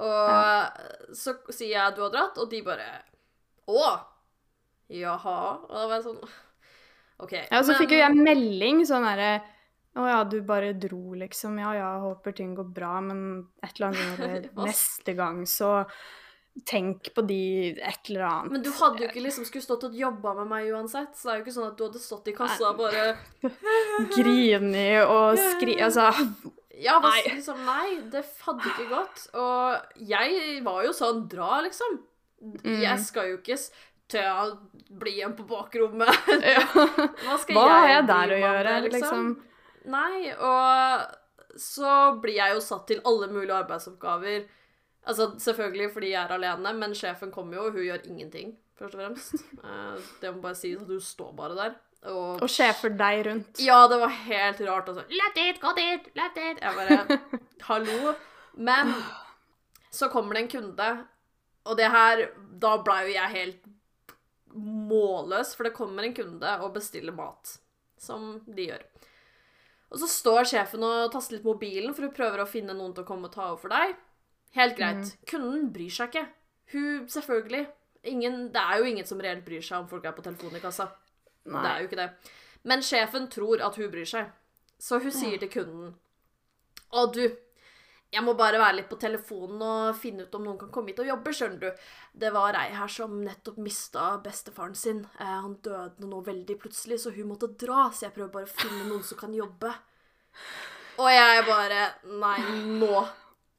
[0.03, 2.87] Og så sier jeg du har dratt, og de bare
[3.67, 3.87] Å!
[4.93, 5.39] Jaha.
[5.67, 6.19] Og da var jeg sånn
[7.23, 7.33] OK.
[7.33, 9.31] Ja, og så men- fikk jo jeg melding sånn herre
[9.97, 11.57] Å ja, du bare dro, liksom.
[11.59, 15.71] Ja ja, håper ting går bra, men et eller annet sånn neste gang, så
[16.65, 17.39] tenk på de
[17.75, 18.51] et eller annet.
[18.55, 21.33] Men du hadde jo ikke liksom skulle stått og jobba med meg uansett, så det
[21.33, 23.03] er jo ikke sånn at du hadde stått i kassa og bare
[24.15, 25.75] Grini og skri...
[25.81, 26.07] Altså
[26.77, 27.35] Ja, hva, Nei.
[27.37, 29.23] liksom, nei, det hadde ikke gått.
[29.39, 31.99] Og jeg var jo sånn Dra, liksom.
[32.37, 32.81] Mm.
[32.83, 33.57] Jeg skal jo ikke
[34.07, 34.43] til å
[34.99, 36.29] bli igjen på bakrommet.
[36.55, 36.63] ja.
[37.25, 39.31] Hva skal Hva har jeg der å med, gjøre, liksom?
[39.87, 44.45] Nei, og så blir jeg jo satt til alle mulige arbeidsoppgaver.
[45.07, 48.97] Altså selvfølgelig fordi jeg er alene, men sjefen kommer jo, og hun gjør ingenting, først
[48.97, 49.45] og fremst.
[49.67, 51.77] Eh, det må bare si at du står bare der.
[52.05, 53.61] Og, Og sjefer deg rundt.
[53.63, 54.89] Ja, det var helt rart.
[54.91, 55.05] Altså.
[55.09, 56.61] Let it, got it, let it.
[56.61, 57.19] Jeg bare
[57.69, 58.13] Hallo.
[58.57, 58.93] Men
[59.93, 60.89] så kommer det en kunde,
[61.67, 62.23] og det her
[62.61, 63.65] Da ble jo jeg helt
[64.57, 67.57] målløs, for det kommer en kunde og bestiller mat.
[68.01, 68.85] Som de gjør.
[69.93, 73.05] Og så står sjefen og taster litt mobilen, for hun prøver å finne noen til
[73.05, 73.95] å komme og ta over for deg.
[74.57, 75.03] Helt greit.
[75.03, 75.27] Mm.
[75.29, 76.25] Kunden bryr seg ikke.
[76.73, 77.67] Hun, selvfølgelig.
[78.07, 80.63] Ingen, det er jo ingen som reelt bryr seg om folk er på telefonen i
[80.63, 80.89] kassa.
[81.47, 82.09] Det er jo ikke det.
[82.67, 84.31] Men sjefen tror at hun bryr seg.
[84.77, 85.93] Så hun sier til kunden
[86.93, 87.23] Å, du,
[88.13, 91.01] jeg må bare være litt på telefonen og finne ut om noen kan komme hit
[91.03, 91.87] og jobbe, skjønner du.
[92.15, 95.01] Det var ei her som nettopp mista bestefaren sin.
[95.19, 97.89] Eh, han døde nå veldig plutselig, så hun måtte dra.
[97.91, 99.73] Så jeg prøver bare å finne noen som kan jobbe.
[100.97, 101.83] Og jeg bare
[102.21, 102.37] Nei,
[102.79, 103.03] nå.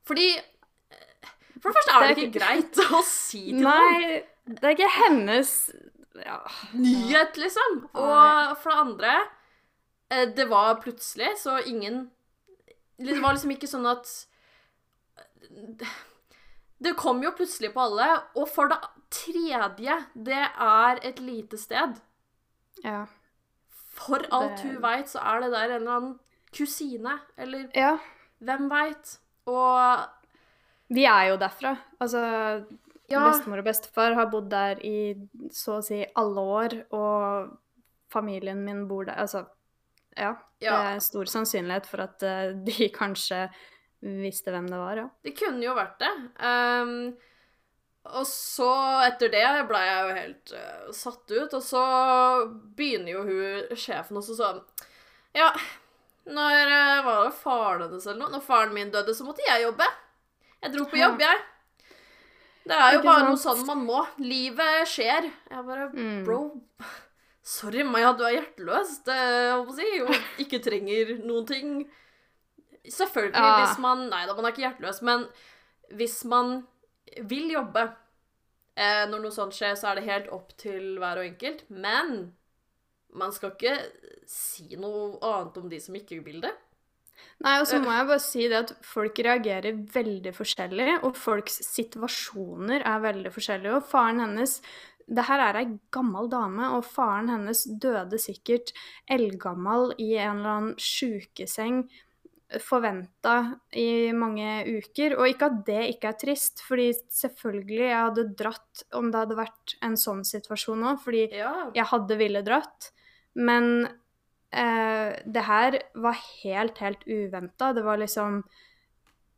[0.09, 4.65] Fordi eh, For det første er det ikke greit å si til noen Nei, det
[4.65, 5.55] er ikke hennes
[6.25, 6.39] ja.
[6.77, 7.81] nyhet, liksom.
[7.93, 9.15] Og for det andre
[10.11, 12.11] eh, Det var plutselig, så ingen
[12.99, 14.11] Det var liksom ikke sånn at
[16.79, 18.09] Det kom jo plutselig på alle.
[18.39, 18.79] Og for det
[19.11, 21.97] tredje, det er et lite sted.
[22.85, 23.07] Ja.
[23.99, 26.13] For alt hun veit, så er det der en eller annen
[26.55, 27.97] kusine, eller ja.
[28.39, 29.17] hvem veit.
[29.51, 30.07] Og
[30.89, 31.75] Vi er jo derfra.
[32.01, 32.21] Altså,
[33.09, 33.23] Ja.
[33.25, 34.99] bestemor og bestefar har bodd der i
[35.55, 37.55] så å si alle år, og
[38.13, 39.17] familien min bor der.
[39.23, 39.47] Altså,
[40.19, 40.35] ja.
[40.59, 43.47] Det er stor sannsynlighet for at uh, de kanskje
[44.01, 45.09] visste hvem det var, ja.
[45.25, 46.13] Det kunne jo vært det.
[46.43, 46.93] Um,
[48.09, 48.71] og så,
[49.05, 51.57] etter det, ble jeg jo helt uh, satt ut.
[51.59, 51.85] Og så
[52.79, 54.63] begynner jo hun, sjefen, også sånn
[55.37, 55.51] Ja,
[56.29, 58.35] når uh, var det faren hennes eller noe?
[58.37, 59.87] Når faren min døde, så måtte jeg jobbe.
[60.63, 61.45] Jeg dro på jobb, jeg.
[62.69, 64.01] Det er jo bare noe sånn man må.
[64.21, 65.29] Livet skjer.
[65.51, 66.25] Jeg bare Mm.
[66.27, 66.41] Bro,
[67.43, 68.99] sorry, Maja, du er hjerteløs.
[69.07, 69.19] Det,
[69.79, 70.13] si, og
[70.45, 71.71] ikke trenger noen ting.
[72.89, 73.65] Selvfølgelig, Ja.
[73.67, 75.27] hvis man Nei da, man er ikke hjerteløs, men
[75.93, 76.67] hvis man
[77.25, 77.83] vil jobbe
[78.77, 81.65] eh, Når noe sånt skjer, så er det helt opp til hver og enkelt.
[81.69, 82.33] Men
[83.13, 83.73] man skal ikke
[84.29, 86.53] si noe annet om de som ikke vil det.
[87.45, 91.61] Nei, og så må jeg bare si det at folk reagerer veldig forskjellig, og folks
[91.69, 93.77] situasjoner er veldig forskjellige.
[93.79, 94.61] Og faren hennes
[95.09, 98.75] Det her er ei gammel dame, og faren hennes døde sikkert
[99.09, 101.87] eldgammel i en eller annen sjukeseng
[102.61, 105.15] forventa i mange uker.
[105.19, 109.39] Og ikke at det ikke er trist, fordi selvfølgelig jeg hadde dratt om det hadde
[109.39, 111.71] vært en sånn situasjon òg, fordi Ja.
[111.75, 112.91] jeg hadde ville dratt.
[113.35, 113.89] Men
[114.53, 117.73] eh, det her var helt, helt uventa.
[117.75, 118.43] Det var liksom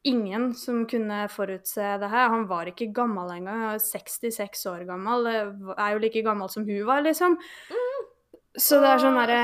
[0.02, 2.28] ingen som kunne forutse det her.
[2.32, 3.58] Han var ikke gammel engang.
[3.60, 5.26] Han var 66 år gammel.
[5.76, 7.36] Er jo like gammel som hun var, liksom.
[8.58, 9.42] Så det er sånn derre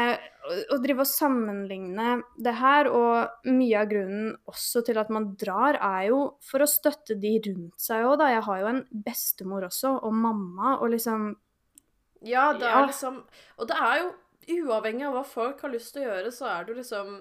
[0.75, 5.75] Å drive og sammenligne det her, og mye av grunnen også til at man drar,
[5.75, 8.29] er jo for å støtte de rundt seg òg, da.
[8.31, 11.33] Jeg har jo en bestemor også, og mamma, og liksom
[12.23, 12.87] Ja, det er Ja.
[12.87, 13.25] liksom
[13.59, 14.13] Og det er jo
[14.49, 17.17] uavhengig av hva folk har lyst til å gjøre, så er det jo liksom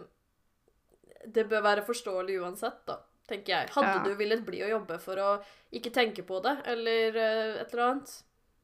[1.26, 3.70] Det bør være forståelig uansett, da, tenker jeg.
[3.74, 4.04] Hadde Ja.
[4.04, 5.30] du villet bli å jobbe for å
[5.74, 8.12] ikke tenke på det, eller uh, et eller annet?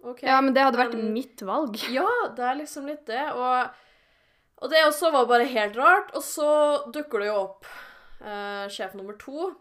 [0.04, 0.30] Okay.
[0.30, 1.76] Ja, men det hadde vært men- mitt valg.
[1.90, 3.24] Ja, det er liksom litt det.
[3.34, 3.70] Og,
[4.62, 6.14] og det også var bare helt rart.
[6.14, 6.48] Og så
[6.94, 7.66] dukker det jo opp
[8.22, 9.52] uh, sjef nummer to.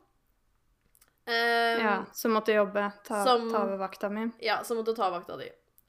[1.28, 4.28] Um, Ja, som måtte jobbe, ta, Som- ta over vakta mi.
[4.40, 5.48] Ja, som måtte ta vakta di.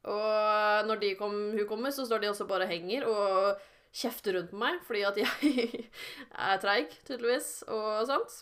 [0.10, 3.60] Og når kom, hun kommer, så står de også bare og henger og
[3.94, 5.90] kjefter rundt på meg fordi at jeg
[6.50, 8.40] er treig, tydeligvis, og sånt.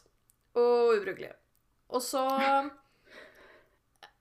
[0.60, 1.34] Og ubrukelig.
[1.90, 2.24] Og så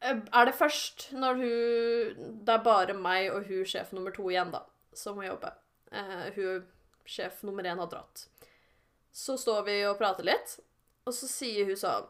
[0.01, 4.53] er det først når hun Det er bare meg og hun sjef nummer to igjen,
[4.55, 5.53] da, som må jobbe.
[5.93, 6.67] Eh, hun
[7.09, 8.27] sjef nummer én har dratt.
[9.13, 10.59] Så står vi og prater litt,
[11.07, 12.09] og så sier hun sånn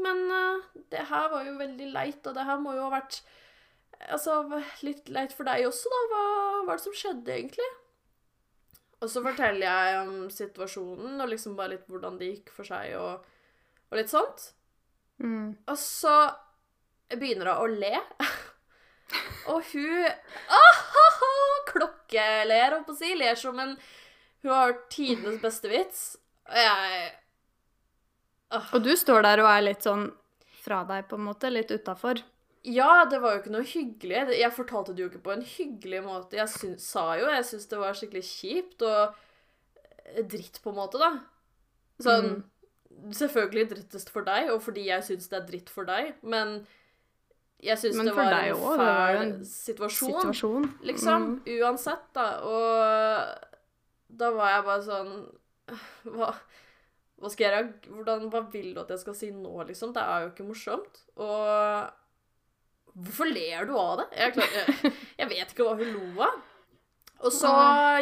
[0.00, 3.20] men eh, det her var jo veldig leit, og det her må jo ha vært
[4.10, 4.40] altså,
[4.86, 6.02] litt leit for deg også, da.
[6.10, 6.24] Hva
[6.68, 7.70] var det som skjedde, egentlig?
[9.02, 12.94] Og så forteller jeg om situasjonen, og liksom bare litt hvordan det gikk for seg,
[13.00, 13.24] og,
[13.90, 14.52] og litt sånt.
[15.22, 15.54] Mm.
[15.66, 16.14] Og så
[17.18, 17.96] begynner hun å le.
[19.52, 20.06] og hun
[20.54, 20.84] ah,
[21.72, 23.12] klokkeler, holdt på å si.
[23.18, 23.76] Ler som en
[24.42, 26.00] Hun har tidenes beste vits.
[26.50, 27.10] Og jeg
[28.74, 30.08] Og du står der og er litt sånn
[30.62, 32.22] fra deg, på en måte, litt utafor.
[32.62, 34.36] Ja, det var jo ikke noe hyggelig.
[34.38, 36.38] Jeg fortalte det jo ikke på en hyggelig måte.
[36.38, 39.16] Jeg syns, sa jo jeg syns det var skikkelig kjipt og
[40.30, 41.12] dritt, på en måte, da.
[42.02, 42.42] Sånn
[43.16, 46.58] Selvfølgelig drittest for deg, og fordi jeg syns det er dritt for deg, men
[47.64, 50.12] jeg syns det var en også, fæl en situasjon.
[50.18, 50.66] Situasjon.
[50.86, 51.24] Liksom.
[51.30, 51.50] Mm.
[51.56, 52.26] Uansett, da.
[52.46, 55.12] Og da var jeg bare sånn
[56.12, 56.28] Hva,
[57.22, 59.94] hva skal jeg Hvordan, Hva vil du at jeg skal si nå, liksom?
[59.96, 61.02] Det er jo ikke morsomt.
[61.16, 62.01] Og
[62.94, 64.06] hvorfor ler du av det?
[64.18, 66.38] Jeg, klar, jeg, jeg vet ikke hva hun lo av.
[67.22, 67.50] Og så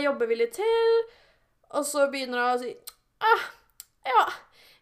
[0.01, 1.01] jobber vi litt til,
[1.77, 2.71] Og så begynner hun å si
[3.21, 3.43] ah,
[4.09, 4.23] Ja,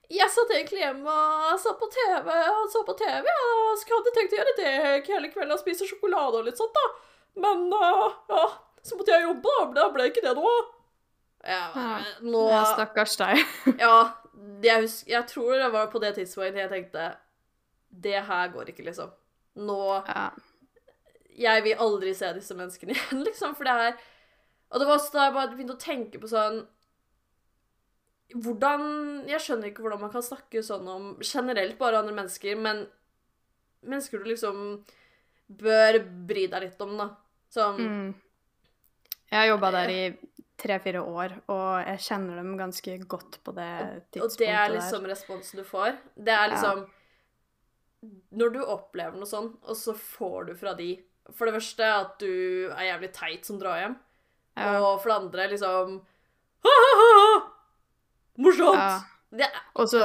[0.09, 1.15] jeg satt egentlig hjemme
[1.51, 4.71] og så på TV, og så på TV, og så hadde tenkt å gjøre det
[5.11, 6.87] hele kvelden og spise sjokolade og litt sånt, da.
[7.45, 8.47] Men uh, ja,
[8.81, 9.67] så måtte jeg jobbe, da.
[9.77, 10.55] Da ble ikke det noe.
[11.45, 11.91] Ja, Ja.
[12.25, 13.43] nå Ja, stakkars deg.
[13.85, 13.99] Ja,
[14.65, 17.11] jeg, husker, jeg tror det var på det tidspunktet jeg tenkte
[17.91, 19.13] Det her går ikke, liksom.
[19.59, 20.29] Nå Ja.
[21.39, 23.99] Jeg vil aldri se disse menneskene igjen, liksom, for det er
[24.71, 26.63] Og det var også da jeg bare begynte å tenke på sånn
[28.35, 28.83] Hvordan
[29.31, 32.83] Jeg skjønner ikke hvordan man kan snakke sånn om generelt bare andre mennesker, men
[33.89, 34.59] mennesker du liksom
[35.49, 35.97] bør
[36.29, 37.07] bry deg litt om, da.
[37.55, 38.11] Sånn Mm.
[39.31, 40.03] Jeg har jobba der i
[40.59, 43.73] tre-fire år, og jeg kjenner dem ganske godt på det
[44.11, 44.23] tidspunktet der.
[44.25, 44.75] Og det er der.
[44.77, 45.99] liksom responsen du får.
[46.17, 46.85] Det er liksom
[48.31, 50.93] Når du opplever noe sånn, og så får du fra de
[51.35, 53.97] For det første at du er jævlig teit som drar hjem,
[54.57, 54.81] Ja.
[54.81, 55.97] og for det andre liksom
[56.65, 57.43] Ha-ha-ha!
[58.39, 59.05] Morsomt!
[59.39, 59.49] Ja.
[59.77, 59.99] Og så,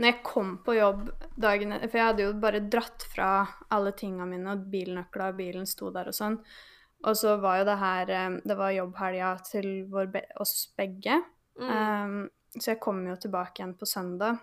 [0.00, 3.26] når jeg kom på jobb dagen For jeg hadde jo bare dratt fra
[3.74, 6.38] alle tinga mine, og bilnøkla og bilen sto der og sånn.
[7.04, 10.08] Og så var jo det her eh, Det var jobbhelga til vår
[10.40, 11.20] oss begge.
[11.58, 14.38] mm, Um, så jeg kom jo tilbake igjen på søndag.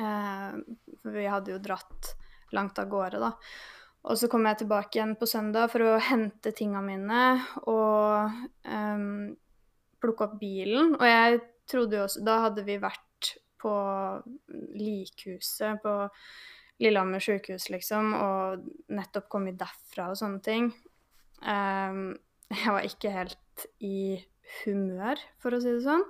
[0.00, 0.56] Eh,
[1.02, 2.14] for vi hadde jo dratt
[2.56, 3.34] langt av gårde, da.
[4.08, 7.24] Og så kom jeg tilbake igjen på søndag for å hente tinga mine
[7.68, 9.26] og um,
[10.00, 10.94] plukke opp bilen.
[10.96, 13.74] Og jeg trodde jo også Da hadde vi vært på
[14.80, 15.94] likhuset på
[16.80, 18.64] Lillehammer sykehus, liksom, og
[18.96, 20.70] nettopp kommet derfra og sånne ting.
[21.44, 22.14] Um,
[22.48, 24.16] jeg var ikke helt i
[24.62, 26.06] humør, for å si det sånn.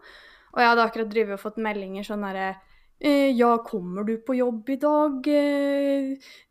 [0.54, 2.52] Og jeg hadde akkurat drivet og fått meldinger sånn herre
[3.00, 6.10] Ja, kommer du på jobb i dag, eh,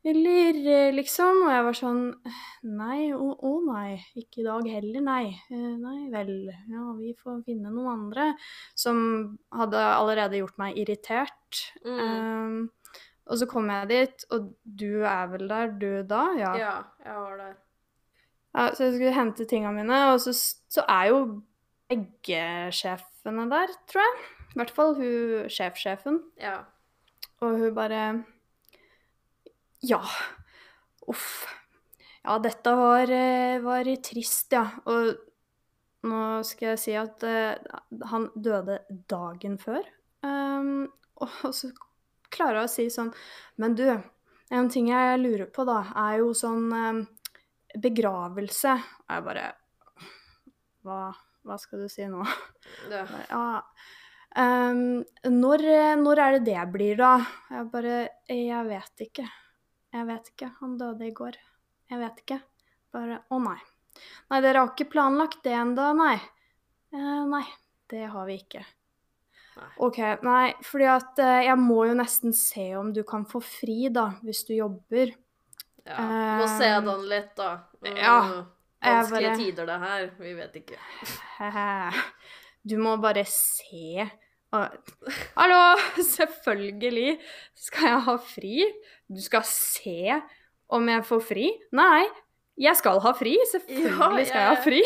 [0.09, 1.43] eller eh, liksom?
[1.45, 1.99] Og jeg var sånn
[2.65, 5.27] Nei, å, å nei, ikke i dag heller, nei.
[5.53, 8.31] Eh, nei vel, ja, vi får finne noen andre.
[8.73, 9.03] Som
[9.53, 11.61] hadde allerede gjort meg irritert.
[11.85, 12.57] mm, Um,
[13.29, 16.23] og så kom jeg dit, og du er vel der, du da?
[16.39, 16.55] Ja.
[16.57, 16.73] ja,
[17.05, 17.53] jeg var der.
[18.57, 21.21] Ja, så jeg skulle hente tinga mine, og så, så er jo
[21.89, 24.38] begge sjefene der, tror jeg.
[24.49, 26.19] I hvert fall hun sjefsjefen.
[26.41, 26.63] Ja.
[27.43, 28.03] Og hun bare
[29.85, 30.01] Ja.
[31.07, 31.47] Uff.
[32.23, 34.65] Ja, dette var, eh, var trist, ja.
[34.85, 35.15] Og
[36.03, 37.55] nå skal jeg si at uh,
[38.11, 39.83] han døde dagen før.
[40.23, 41.71] Um, og så
[42.31, 43.13] klarer hun å si sånn
[43.55, 43.85] Men du,
[44.51, 47.01] en ting jeg lurer på, da, er jo sånn um,
[47.79, 48.75] begravelse.
[49.05, 49.47] Og jeg bare
[50.83, 50.99] Hva,
[51.47, 52.23] hva skal du si nå?
[52.91, 53.05] ja.
[53.29, 53.61] Ja.
[54.35, 55.63] Ehm, når,
[56.01, 57.13] når er det det blir, da?
[57.49, 59.27] Jeg bare Jeg vet ikke.
[59.93, 60.51] Jeg vet ikke.
[60.61, 61.37] Han døde i går.
[61.89, 62.41] Jeg vet ikke.
[62.93, 63.57] Bare Å nei.
[64.29, 66.19] Nei, dere har ikke planlagt det ennå, nei.
[66.93, 67.43] Uh, nei,
[67.89, 68.61] det har vi ikke.
[69.57, 69.69] Nei.
[69.85, 69.97] OK.
[70.23, 74.11] Nei, fordi at uh, jeg må jo nesten se om du kan få fri, da,
[74.23, 75.11] hvis du jobber.
[75.85, 76.05] ja.
[76.39, 77.49] Må se Um, den litt, da.
[77.83, 78.15] Mm, ja,
[78.85, 80.09] Vanskelige bare- tider, det her.
[80.21, 80.79] Vi vet ikke.
[82.67, 84.07] Du må bare se
[85.39, 85.61] Hallo!
[86.01, 87.19] Selvfølgelig
[87.57, 88.55] skal jeg ha fri.
[89.09, 90.17] Du skal se
[90.73, 91.45] om jeg får fri.
[91.77, 92.07] Nei,
[92.59, 93.35] jeg skal ha fri.
[93.51, 94.83] Selvfølgelig skal jeg ha fri.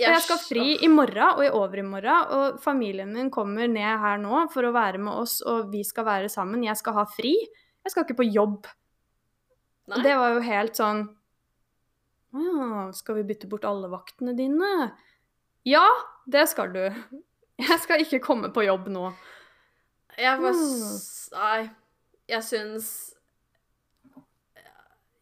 [0.00, 4.20] Og jeg skal fri i morgen og i overmorgen, og familien min kommer ned her
[4.22, 6.62] nå for å være med oss, og vi skal være sammen.
[6.64, 7.34] Jeg skal ha fri.
[7.82, 8.70] Jeg skal ikke på jobb.
[9.90, 10.02] Nei.
[10.06, 11.00] Det var jo helt sånn
[12.30, 14.92] Å ja, skal vi bytte bort alle vaktene dine?
[15.68, 15.86] Ja,
[16.26, 16.82] det skal du.
[17.70, 19.10] Jeg skal ikke komme på jobb nå.
[20.18, 20.98] Jeg var Mm.
[21.36, 21.70] Nei.
[22.30, 22.86] Jeg syns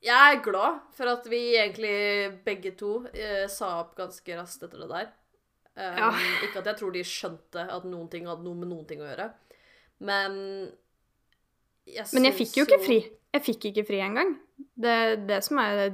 [0.04, 4.84] Jeg er glad for at vi egentlig begge to eh, sa opp ganske raskt etter
[4.84, 5.08] det der.
[5.74, 6.10] Um, Ja.
[6.46, 9.08] Ikke at jeg tror de skjønte at noen ting hadde noe med noen ting å
[9.10, 9.28] gjøre,
[10.00, 10.38] men
[11.86, 12.98] jeg Men jeg fikk jo ikke fri.
[13.34, 14.36] Jeg fikk ikke fri engang.
[14.78, 15.90] Det er det som er det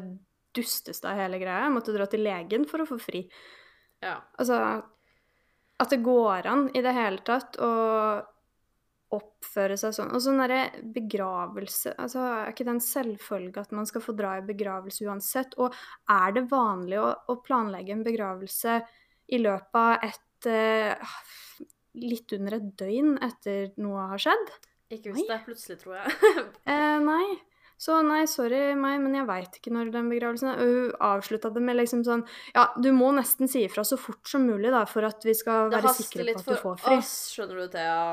[0.55, 1.65] dusteste av hele greia.
[1.67, 3.25] Jeg måtte dra til legen for å få fri.
[4.05, 4.19] Ja.
[4.39, 4.61] Altså
[5.81, 7.73] At det går an i det hele tatt å
[9.15, 10.13] oppføre seg sånn.
[10.17, 14.37] Og sånn derre begravelse Altså, er ikke det en selvfølge at man skal få dra
[14.39, 15.57] i begravelse uansett?
[15.63, 15.75] Og
[16.11, 18.81] er det vanlig å, å planlegge en begravelse
[19.33, 21.17] i løpet av et eh,
[21.95, 24.49] Litt under et døgn etter noe har skjedd?
[24.95, 26.15] Ikke hvis det er plutselig, tror jeg.
[26.67, 27.37] Eh, nei.
[27.79, 30.61] Så nei, sorry meg, men jeg veit ikke når den begravelsen er.
[30.63, 32.23] Og hun avslutta det med liksom sånn
[32.55, 35.73] Ja, du må nesten si ifra så fort som mulig, da, for at vi skal
[35.73, 37.01] Det være sikre på at du får fri.
[37.01, 38.05] oss, skjønner du, Thea.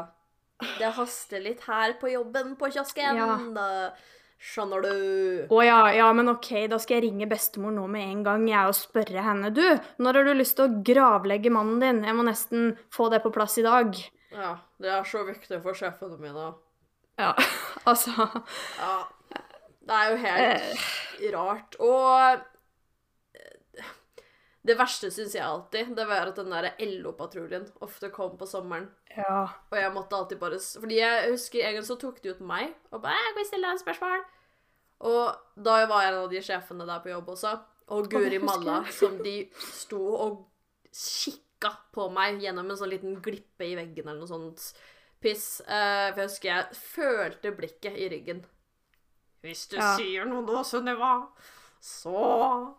[0.78, 3.22] Det haster litt her på jobben på kiosken.
[3.22, 3.38] Ja.
[3.56, 3.70] Da
[4.42, 4.94] Skjønner du?
[5.54, 8.72] Å ja, ja, men OK, da skal jeg ringe bestemor nå med en gang, jeg,
[8.72, 9.52] og spørre henne.
[9.54, 9.62] Du,
[10.02, 12.00] når har du lyst til å gravlegge mannen din?
[12.08, 13.94] Jeg må nesten få det på plass i dag.
[14.34, 16.48] Ja, det er så viktig for sjefene mine.
[17.22, 17.36] Ja,
[17.92, 18.32] altså
[18.80, 18.96] Ja.
[19.82, 21.78] Det er jo helt rart.
[21.82, 22.42] Og
[23.38, 23.92] eh,
[24.68, 28.90] det verste syns jeg alltid, det var at den der LO-patruljen ofte kom på sommeren.
[29.18, 29.48] Ja.
[29.72, 32.70] Og jeg måtte alltid bare Fordi jeg husker en gang så tok de ut meg
[32.92, 34.24] og bare «Jeg 'Kan jeg stille deg en spørsmål?'
[35.02, 37.60] Og da var jeg en av de sjefene der på jobb også.
[37.92, 40.46] Og Guri malla, som de sto og
[40.94, 44.78] kikka på meg gjennom en sånn liten glippe i veggen eller noe sånt
[45.22, 45.62] piss.
[45.62, 48.46] Eh, for jeg husker jeg følte blikket i ryggen.
[49.42, 49.96] Hvis du Ja.
[49.98, 51.28] sier noe nå, Sunniva,
[51.82, 52.76] så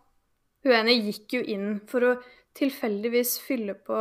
[0.63, 2.11] Hun ene gikk jo inn for å
[2.55, 3.97] tilfeldigvis fylle på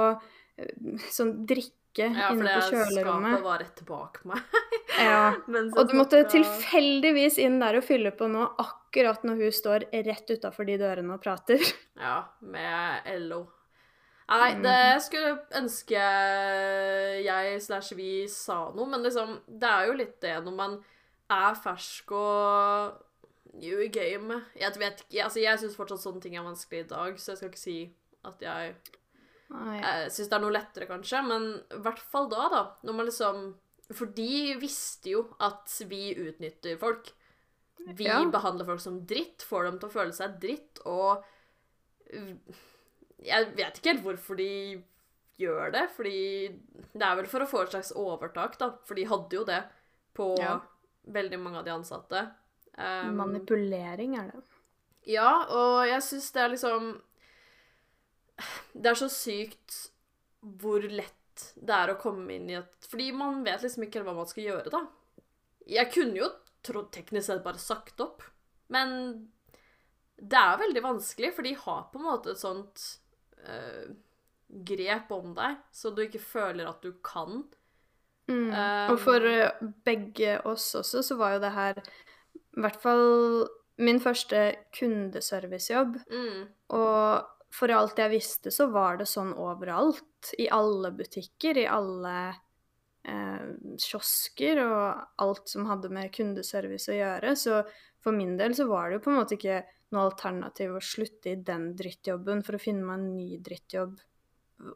[0.58, 0.68] eh,
[1.10, 4.38] sånn drikke Ja, for inne det på skapet var rett bak meg.
[5.02, 5.32] Ja.
[5.78, 10.30] Og du måtte tilfeldigvis inn der og fylle på nå, akkurat når hun står rett
[10.30, 11.58] utafor de dørene og prater.
[11.98, 13.42] Ja, med LO.
[14.32, 14.62] Nei, Mm.
[14.62, 15.98] det skulle ønske
[17.24, 20.78] jeg slash vi sa noe, men liksom, det er jo litt det når man
[21.32, 22.98] er fersk og
[23.58, 24.46] new i gamet.
[24.56, 27.40] Jeg vet ikke, altså jeg syns fortsatt sånne ting er vanskelig i dag, så jeg
[27.40, 27.76] skal ikke si
[28.24, 28.74] at jeg
[29.52, 29.80] Nei.
[29.82, 32.62] jeg syns det er noe lettere, kanskje, men i hvert fall da, da.
[32.86, 33.42] Når man liksom
[33.92, 37.10] For de visste jo at vi utnytter folk.
[37.92, 38.22] Vi Ja.
[38.30, 41.24] behandler folk som dritt, får dem til å føle seg dritt, og
[43.22, 44.82] Jeg vet ikke helt hvorfor de
[45.40, 46.16] gjør det, fordi
[46.94, 49.62] Det er vel for å få et slags overtak, da, for de hadde jo det
[50.16, 50.60] på Ja.
[51.04, 52.22] Veldig mange av de ansatte.
[52.72, 54.42] Um, Manipulering er det.
[55.12, 56.86] ja, og jeg syns det er liksom
[58.72, 59.74] Det er så sykt
[60.40, 64.14] hvor lett det er å komme inn i et Fordi man vet liksom ikke hva
[64.16, 64.80] man skal gjøre, da.
[65.68, 66.30] Jeg kunne jo
[66.64, 68.22] trodd teknisk sett bare sagt opp,
[68.72, 68.96] men
[70.16, 72.82] det er veldig vanskelig, for de har på en måte et sånt
[73.42, 73.90] eh,
[74.70, 77.42] grep om deg, så du ikke føler at du kan.
[78.32, 78.46] Mm.
[78.52, 83.04] Um, og for eh, begge oss også, så var jo det her i hvert fall
[83.82, 84.40] min første
[84.76, 85.98] kundeservicejobb.
[86.12, 86.40] Mm.
[86.76, 90.32] Og for alt jeg visste, så var det sånn overalt.
[90.40, 92.16] I alle butikker, i alle
[93.08, 93.48] eh,
[93.80, 97.34] kiosker og alt som hadde med kundeservice å gjøre.
[97.36, 97.62] Så
[98.02, 99.62] for min del så var det jo på en måte ikke
[99.92, 104.00] noe alternativ å slutte i den drittjobben for å finne meg en ny drittjobb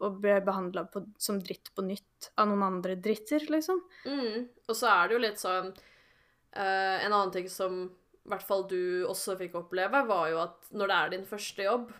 [0.01, 0.85] og ble behandla
[1.21, 3.79] som dritt på nytt av noen andre dritter, liksom.
[4.05, 4.47] Mm.
[4.67, 7.85] Og så er det jo litt sånn uh, En annen ting som
[8.27, 11.63] i hvert fall du også fikk oppleve, var jo at når det er din første
[11.63, 11.93] jobb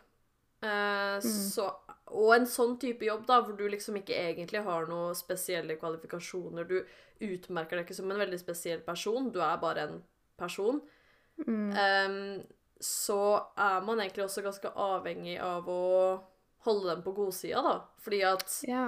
[0.60, 1.70] eh, så,
[2.12, 6.68] Og en sånn type jobb, da, hvor du liksom ikke egentlig har noen spesielle kvalifikasjoner
[6.68, 6.82] Du
[7.24, 9.96] utmerker deg ikke som en veldig spesiell person, du er bare en
[10.38, 10.84] person.
[11.48, 11.72] Mm.
[11.72, 12.18] Um,
[12.84, 13.22] så
[13.58, 15.86] er man egentlig også ganske avhengig av å
[16.68, 17.74] holde dem på godsida, da.
[18.04, 18.84] Fordi at Ja.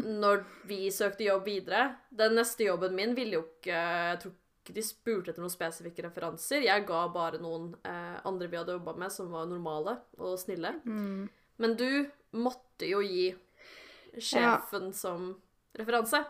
[0.00, 4.32] når vi søkte jobb videre Den neste jobben min ville jo ikke Jeg tror
[4.64, 6.62] ikke de spurte etter noen spesifikke referanser.
[6.64, 10.70] Jeg ga bare noen eh, andre vi hadde jobba med, som var normale og snille.
[10.88, 11.26] Mm.
[11.60, 13.26] Men du måtte jo gi
[14.16, 15.34] sjefen som
[15.76, 16.22] referanse.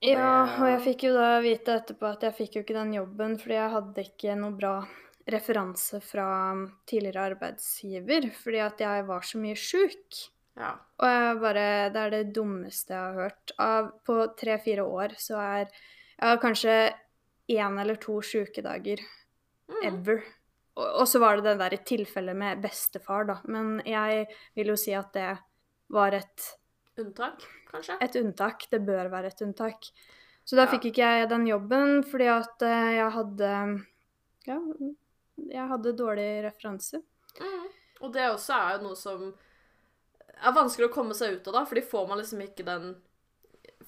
[0.00, 3.32] Ja, og jeg fikk jo da vite etterpå at jeg fikk jo ikke den jobben
[3.40, 4.74] fordi jeg hadde ikke noe bra
[5.28, 6.26] referanse fra
[6.88, 10.22] tidligere arbeidsgiver, fordi at jeg var så mye sjuk.
[10.58, 10.72] Ja.
[10.98, 13.52] Og jeg bare Det er det dummeste jeg har hørt.
[13.58, 15.68] Av, på tre-fire år så er
[16.18, 16.74] jeg har kanskje
[17.48, 18.98] én eller to sjukedager
[19.68, 19.84] Mm.
[19.84, 20.22] ever.
[20.76, 23.34] Og, og så var det den der tilfellet med bestefar, da.
[23.44, 24.26] Men jeg
[24.56, 25.38] vil jo si at det
[25.92, 26.46] var et
[26.98, 27.98] Unntak, kanskje?
[28.00, 28.64] et unntak.
[28.70, 29.90] Det bør være et unntak.
[30.44, 30.70] Så da Ja.
[30.72, 33.84] fikk ikke jeg den jobben fordi at eh, jeg hadde
[34.48, 34.56] Ja,
[35.50, 37.00] jeg hadde dårlig referanse.
[37.40, 37.66] Mm.
[38.00, 39.28] Og det også er jo noe som
[40.38, 42.92] er vanskelig å komme seg ut av, da, fordi får man liksom ikke den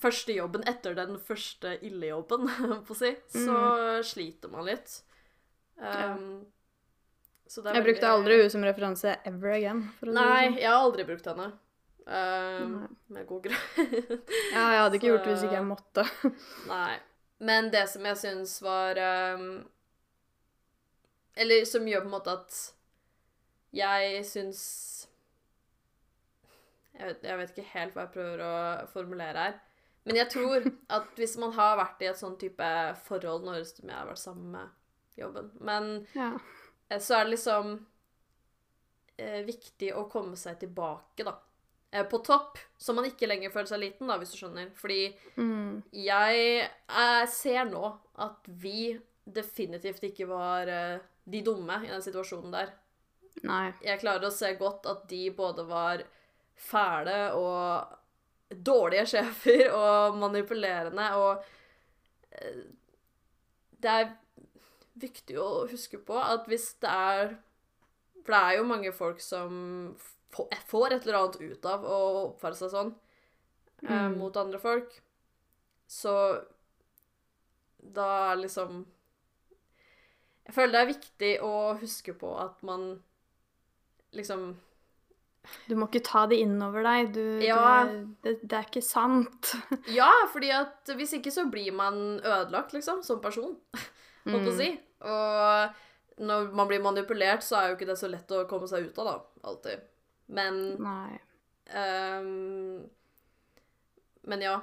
[0.00, 2.46] første jobben etter den første illejobben,
[2.86, 3.56] på å si, så
[4.06, 4.96] sliter man litt.
[5.80, 6.46] Um,
[7.50, 9.82] så det er Jeg brukte veldig- aldri henne som referanse ever again.
[10.06, 10.56] Nei, sånn.
[10.60, 11.50] jeg har aldri brukt henne.
[12.10, 12.74] Um,
[13.12, 13.66] med god grunn.
[14.54, 16.04] Ja, jeg hadde ikke Så- gjort det hvis ikke jeg måtte.
[16.72, 16.94] Nei.
[17.40, 18.98] Men det som jeg syns var
[19.36, 19.46] um,
[21.40, 22.56] Eller som gjør på en måte at
[23.76, 24.62] jeg syns
[26.98, 28.54] jeg vet, jeg vet ikke helt hva jeg prøver å
[28.92, 29.58] formulere her.
[30.08, 30.66] Men jeg tror
[30.96, 32.70] at hvis man har vært i et sånn type
[33.06, 36.32] forhold når jeg har vært sammen med jobben Men Ja.
[36.88, 37.72] eh, så er det liksom
[39.20, 41.34] eh, viktig å komme seg tilbake, da.
[41.92, 44.70] Eh, på topp, så man ikke lenger føler seg liten, da, hvis du skjønner.
[44.78, 45.00] Fordi
[45.36, 45.82] Mm.
[45.92, 52.52] jeg, jeg, ser nå at vi definitivt ikke var eh, de dumme i den situasjonen
[52.54, 52.72] der.
[53.46, 53.72] Nei.
[53.84, 56.02] Jeg klarer å se godt at de både var
[56.60, 57.96] fæle og
[58.66, 61.44] dårlige sjefer og manipulerende og
[62.34, 62.64] eh,
[63.80, 64.10] Det er
[65.00, 67.36] viktig å huske på at hvis det er
[68.24, 69.94] For det er jo mange folk som
[70.34, 74.18] får et eller annet ut av å oppføre seg sånn eh, Mm.
[74.20, 74.90] mot andre folk,
[75.88, 76.12] så
[77.80, 78.82] da er liksom
[80.50, 82.88] Jeg føler det er viktig å huske på at man
[84.18, 84.56] liksom
[85.70, 87.12] Du må ikke ta det innover deg.
[87.14, 87.84] Du, Ja.
[87.86, 89.52] du, det, det er ikke sant.
[90.00, 93.54] Ja, fordi at hvis ikke så blir man ødelagt, liksom, som person.
[94.26, 94.58] Holdt på å Mm.
[94.58, 94.68] si.
[95.00, 98.90] Og når man blir manipulert, så er jo ikke det så lett å komme seg
[98.90, 99.48] ut av, da.
[99.48, 99.86] Alltid.
[100.28, 100.60] Men
[101.72, 102.90] ehm,
[104.28, 104.58] Men ja.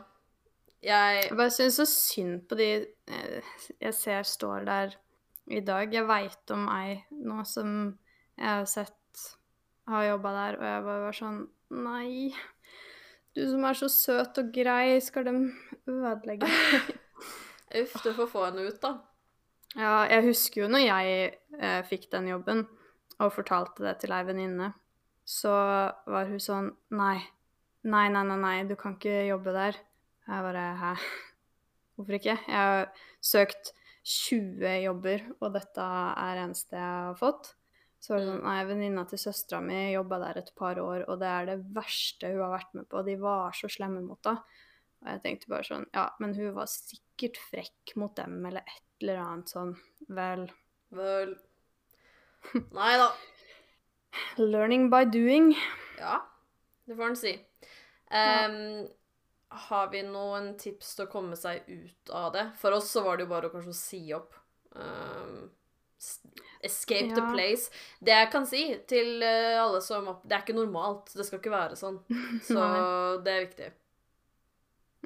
[0.85, 2.67] Jeg Jeg bare syns så synd på de
[3.09, 3.41] eh,
[3.81, 4.93] jeg ser står der
[5.47, 5.93] i dag.
[5.93, 7.73] Jeg veit om ei nå som
[8.37, 8.93] jeg har sett
[9.87, 12.31] har jobba der, og jeg bare var sånn Nei.
[13.35, 15.33] Du som er så søt og grei, skal de
[15.91, 16.47] ødelegge
[17.81, 18.93] Uff, du får få henne ut, da.
[19.75, 21.15] Ja, jeg husker jo når jeg
[21.59, 22.63] eh, fikk den jobben
[23.19, 24.71] og fortalte det til ei venninne,
[25.27, 25.51] så
[26.07, 27.19] var hun sånn Nei,
[27.83, 29.79] nei, nei, nei, nei, du kan ikke jobbe der.
[30.27, 30.93] Jeg bare Hæ?
[31.97, 32.37] Hvorfor ikke?
[32.47, 32.87] Jeg har
[33.23, 33.73] søkt
[34.07, 37.51] 20 jobber, og dette er eneste jeg har fått.
[37.99, 41.19] Så var det sånn Nei, venninna til søstera mi jobba der et par år, og
[41.21, 43.03] det er det verste hun har vært med på.
[43.07, 44.63] De var så slemme mot henne.
[44.97, 49.03] Og jeg tenkte bare sånn Ja, men hun var sikkert frekk mot dem, eller et
[49.03, 49.75] eller annet sånn.
[50.09, 50.47] Vel
[50.95, 51.35] Vel
[52.77, 53.11] Nei da.
[54.39, 55.51] Learning by doing.
[55.99, 56.21] Ja,
[56.87, 57.33] det får en si.
[58.15, 58.87] Ehm,
[59.49, 62.49] har vi noen tips til å komme seg ut av det?
[62.59, 64.35] For oss så var det jo bare å kanskje si opp.
[64.75, 65.47] Um,
[65.97, 67.71] escape escape the place.
[68.03, 70.23] Det jeg kan si til eh, alle som opp...
[70.27, 71.11] Det er ikke normalt.
[71.15, 72.01] Det skal ikke være sånn.
[72.49, 72.61] Så
[73.23, 73.73] det er viktig.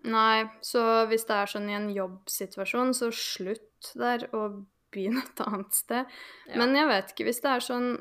[0.01, 0.81] Nei, så
[1.11, 6.09] hvis det er sånn i en jobbsituasjon, så slutt der og begynn et annet sted.
[6.47, 6.55] Ja.
[6.57, 7.91] Men jeg vet ikke, hvis det er sånn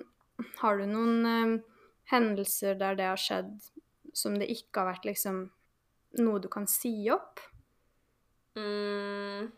[0.63, 3.53] Har du noen eh, hendelser der det har skjedd
[4.17, 5.43] som det ikke har vært liksom
[6.19, 7.39] noe du kan si opp?
[8.59, 9.51] Mm.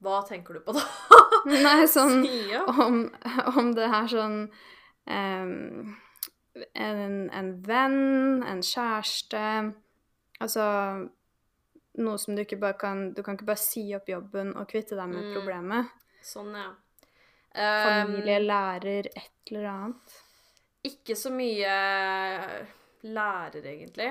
[0.00, 0.82] Hva tenker du på da?
[1.50, 2.68] Nei, sånn Si opp?
[2.84, 3.00] om,
[3.56, 4.36] om det er sånn
[5.08, 5.94] um,
[6.76, 9.40] en, en venn, en kjæreste
[10.40, 10.64] Altså
[12.00, 14.96] noe som du ikke bare kan Du kan ikke bare si opp jobben og kvitte
[14.98, 15.32] deg med Mm.
[15.36, 15.90] problemet.
[16.24, 16.68] Sånn, ja.
[17.56, 20.14] Familie, lærer, et eller annet.
[20.86, 21.72] Ikke så mye
[23.06, 24.10] lærer, egentlig.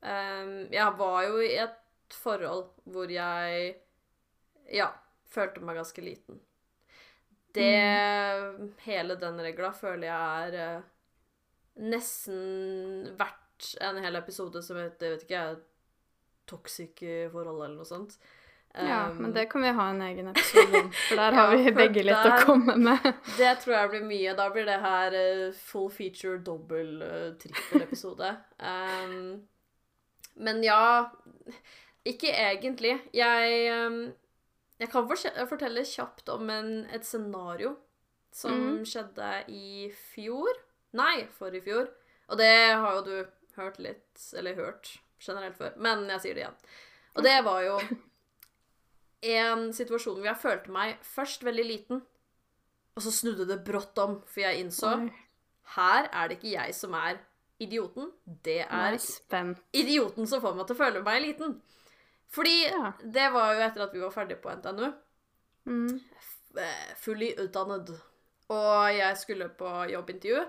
[0.00, 3.74] Um, jeg var jo i et forhold hvor jeg
[4.72, 4.88] ja,
[5.28, 6.40] følte meg ganske liten.
[7.50, 7.66] Det
[8.86, 10.88] Hele den regla føler jeg er uh,
[11.82, 15.46] nesten verdt en hel episode som heter, jeg vet ikke
[16.50, 18.16] toxic forhold eller noe sånt.
[18.74, 21.72] Ja, Ehm, men det kan vi ha en egen episode om, for der har vi
[21.74, 23.06] begge litt å komme med.
[23.38, 24.34] Det tror jeg blir mye.
[24.38, 28.30] Da blir det her uh, full feature, dobbel, uh, trippel-episode.
[28.58, 29.42] Um,
[30.46, 31.10] men ja
[32.06, 32.94] Ikke egentlig.
[33.12, 34.02] Jeg, um,
[34.78, 35.08] jeg kan
[35.50, 37.74] fortelle kjapt om en, et scenario
[38.32, 38.84] som mm.
[38.86, 40.62] skjedde i fjor.
[40.96, 41.90] Nei, forrige fjor.
[42.30, 43.16] Og det har jo du
[43.58, 46.60] hørt litt, eller hørt generelt før, men jeg sier det igjen.
[47.18, 47.74] Og det var jo
[49.22, 52.02] en situasjon hvor jeg følte meg først veldig liten,
[52.96, 55.10] og så snudde det brått om, for jeg innså Oi,
[55.76, 57.20] her er det ikke jeg som er
[57.60, 58.10] idioten,
[58.44, 58.96] det er
[59.76, 61.60] idioten som får meg til å føle meg liten.
[62.30, 62.92] Fordi Ja.
[63.02, 64.92] det var jo etter at vi var ferdige på NTNU,
[65.66, 66.00] Mm.
[66.96, 67.90] fully utdannet.
[68.48, 70.40] Og jeg skulle på jobbintervju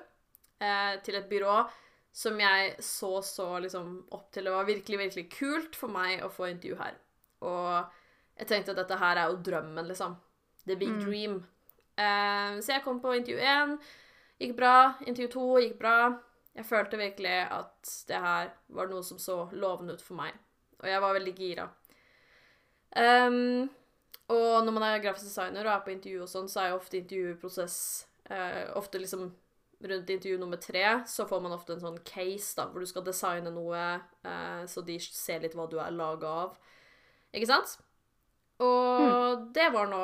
[0.62, 1.70] eh, til et byrå
[2.14, 4.44] som jeg så så liksom opp til.
[4.46, 6.96] Det var virkelig, virkelig kult for meg å få intervju her.
[7.42, 7.86] Og
[8.42, 10.16] jeg tenkte at dette her er jo drømmen, liksom.
[10.66, 11.00] The big Mm.
[11.06, 11.36] dream.
[11.98, 13.76] Uh, så jeg kom på intervju én.
[14.42, 14.94] Gikk bra.
[15.06, 15.96] Intervju to gikk bra.
[16.56, 20.34] Jeg følte virkelig at det her var noe som så lovende ut for meg.
[20.82, 21.68] Og jeg var veldig gira.
[22.96, 23.70] Um,
[24.32, 26.80] og når man er grafisk designer og er på intervju og sånn, så er jo
[26.82, 27.78] ofte intervjuprosess
[28.32, 29.30] uh, Ofte liksom
[29.82, 33.02] rundt intervju nummer tre så får man ofte en sånn case da, hvor du skal
[33.08, 33.80] designe noe,
[34.22, 36.52] eh, så de ser litt hva du er laga av.
[37.34, 37.80] Ikke sant?
[38.62, 40.02] Og det var nå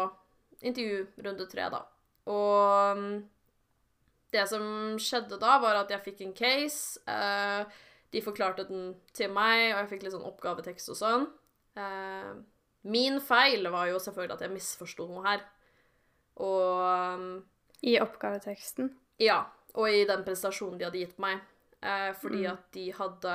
[0.66, 1.84] intervju runde tre, da.
[2.28, 3.18] Og mm,
[4.34, 4.64] det som
[4.99, 6.99] skjedde da, var at jeg fikk en case.
[7.08, 7.64] Eh,
[8.12, 11.28] de forklarte den til meg, og jeg fikk litt sånn oppgavetekst og sånn.
[11.78, 12.32] Eh,
[12.88, 15.41] Min feil var jo selvfølgelig at jeg misforsto noe her.
[16.39, 17.26] Og um,
[17.84, 18.91] I oppgaveteksten.
[19.20, 19.41] Ja.
[19.76, 21.41] Og i den prestasjonen de hadde gitt meg.
[21.84, 22.51] Eh, fordi Mm.
[22.53, 23.34] at de hadde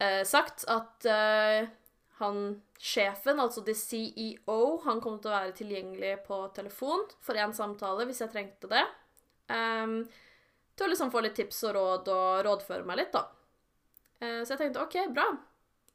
[0.00, 1.68] eh, sagt at eh,
[2.18, 2.38] han
[2.78, 8.06] sjefen, altså the CEO, han kom til å være tilgjengelig på telefon for en samtale
[8.08, 8.84] hvis jeg trengte det.
[9.50, 10.00] Um,
[10.74, 13.24] til å liksom få litt tips og råd og rådføre meg litt, da.
[14.18, 15.28] Uh, så jeg tenkte OK, bra.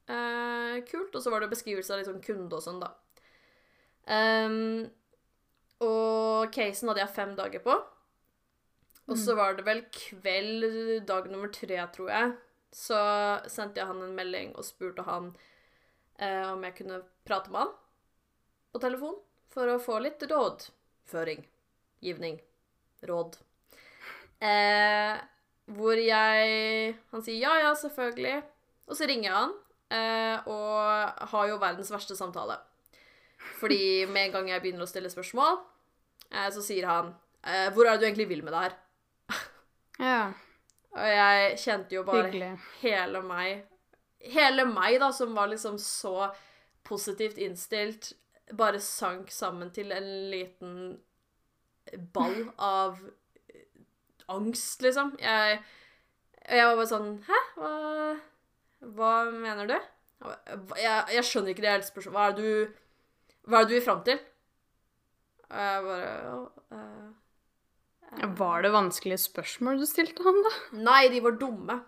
[0.07, 1.13] Uh, kult.
[1.15, 2.93] Og så var det beskrivelse av litt sånn kunde og sånn, da.
[4.07, 4.87] Um,
[5.83, 7.75] og casen hadde jeg fem dager på.
[9.11, 12.35] Og så var det vel kveld dag nummer tre, tror jeg.
[12.73, 12.99] Så
[13.51, 15.33] sendte jeg han en melding og spurte han
[16.23, 17.73] eh, om jeg kunne prate med han
[18.73, 19.19] på telefon
[19.53, 21.43] for å få litt rådføring.
[22.03, 22.39] Givning.
[23.05, 23.37] Råd.
[24.43, 25.19] Eh,
[25.71, 28.39] hvor jeg Han sier ja, ja, selvfølgelig.
[28.89, 29.53] Og så ringer jeg han,
[29.95, 32.57] eh, og har jo verdens verste samtale.
[33.59, 35.59] Fordi med en gang jeg begynner å stille spørsmål,
[36.31, 37.13] eh, så sier han
[37.43, 38.79] eh, Hvor er det du egentlig vil med det her?
[39.99, 40.23] Ja,
[40.93, 42.51] Og jeg kjente jo bare hyggelig.
[42.83, 43.63] hele meg
[44.31, 46.29] Hele meg, da, som var liksom så
[46.87, 48.13] positivt innstilt,
[48.55, 50.77] bare sank sammen til en liten
[52.15, 52.99] ball av
[54.31, 55.13] angst, liksom.
[55.21, 55.59] Jeg,
[56.43, 57.39] jeg var bare sånn Hæ?
[57.57, 57.73] Hva,
[58.97, 59.75] hva mener du?
[60.79, 62.15] Jeg, jeg skjønner ikke det hele spørsmålet.
[62.15, 64.21] Hva er det du Hva er det du vil fram til?
[65.53, 70.53] Og jeg bare uh, uh, Var det vanskelige spørsmål du stilte han, da?
[70.87, 71.81] Nei, de var dumme.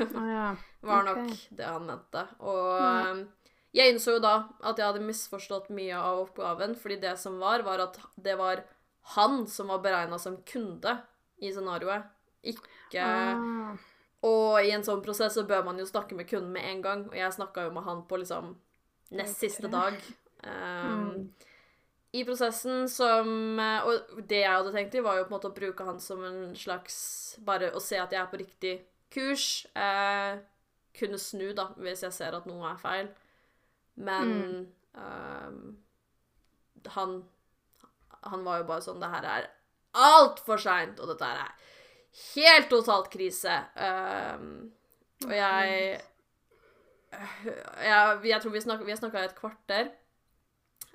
[0.00, 0.48] ah, ja.
[0.86, 2.26] Var nok nok det han mente.
[2.40, 2.80] Og
[3.16, 3.28] Mm.
[3.74, 7.62] jeg innså jo da at jeg hadde misforstått mye av oppgaven, fordi det som var,
[7.62, 8.64] var at det var
[9.16, 10.98] han som var beregna som kunde
[11.42, 12.04] i scenarioet,
[12.44, 13.76] ikke Ah.
[14.24, 17.06] Og i en sånn prosess så bør man jo snakke med kunden med en gang,
[17.10, 18.56] og jeg snakka jo med han på liksom
[19.10, 19.94] nest siste dag.
[20.42, 21.30] Um, Mm.
[22.14, 25.48] I prosessen som eh, Og det jeg hadde tenkt i, var jo på en måte
[25.50, 29.66] å bruke han som en slags Bare å se at jeg er på riktig kurs.
[29.74, 30.38] Eh,
[30.98, 33.10] kunne snu, da, hvis jeg ser at noe er feil.
[33.94, 34.32] Men
[34.98, 35.76] um,
[36.96, 37.12] han
[38.24, 39.44] Han var jo bare sånn Det her er
[39.94, 41.52] altfor seint, og dette her er
[42.34, 43.54] helt totalt krise.
[43.78, 44.72] Um,
[45.22, 46.00] og jeg
[47.14, 49.92] jeg, jeg tror vi, snak, vi har snakka i et kvarter,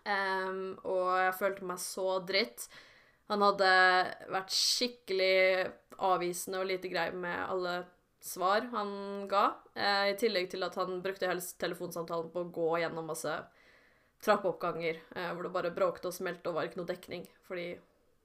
[0.04, 2.68] um, og jeg følte meg så dritt.
[3.32, 3.72] Han hadde
[4.34, 5.70] vært skikkelig
[6.10, 7.76] avvisende og lite grei med alle
[8.20, 9.46] svar han ga.
[9.76, 13.36] Eh, I tillegg til at han brukte hele telefonsamtalen på å gå gjennom masse
[14.26, 17.24] trappeoppganger eh, hvor det bare bråkte og smelte og var ikke noe dekning.
[17.48, 17.70] Fordi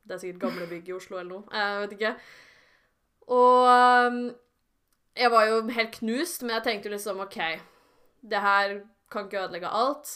[0.05, 1.45] det er sikkert gamle bygg i Oslo eller noe.
[1.53, 2.15] Eh, Jeg vet ikke.
[3.35, 3.69] Og
[4.11, 4.19] um,
[5.17, 7.39] jeg var jo helt knust, men jeg tenkte liksom OK,
[8.21, 8.81] det her
[9.15, 10.11] kan ikke ødelegge alt.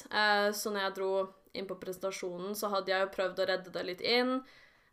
[0.58, 1.10] Så når jeg dro
[1.56, 4.34] inn på presentasjonen, så hadde jeg jo prøvd å redde det litt inn.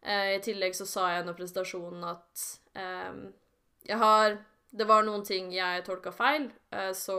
[0.06, 2.44] I tillegg så sa jeg under presentasjonen at
[2.78, 3.18] eh,
[3.90, 4.38] jeg har
[4.76, 7.18] Det var noen ting jeg tolka feil, eh, så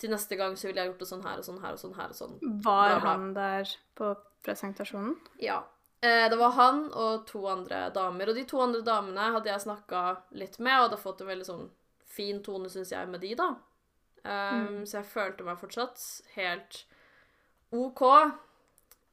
[0.00, 1.96] til neste gang så ville jeg gjort det sånn her og sånn her og sånn
[1.98, 2.38] her og sånn.
[2.64, 5.14] Var han der på presentasjonen?
[5.42, 5.60] Ja.
[6.02, 8.32] Eh, det var han og to andre damer.
[8.32, 10.00] Og de to andre damene hadde jeg snakka
[10.40, 11.68] litt med, og hadde fått en veldig sånn
[12.12, 13.52] fin tone, syns jeg, med de, da.
[14.22, 16.02] Um, Så jeg følte meg fortsatt
[16.36, 16.84] helt
[17.74, 18.02] OK.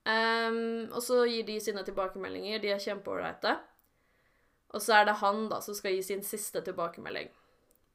[0.05, 2.61] Um, og så gir de sine tilbakemeldinger.
[2.61, 3.55] De er kjempeålreite.
[4.73, 7.29] Og så er det han da som skal gi sin siste tilbakemelding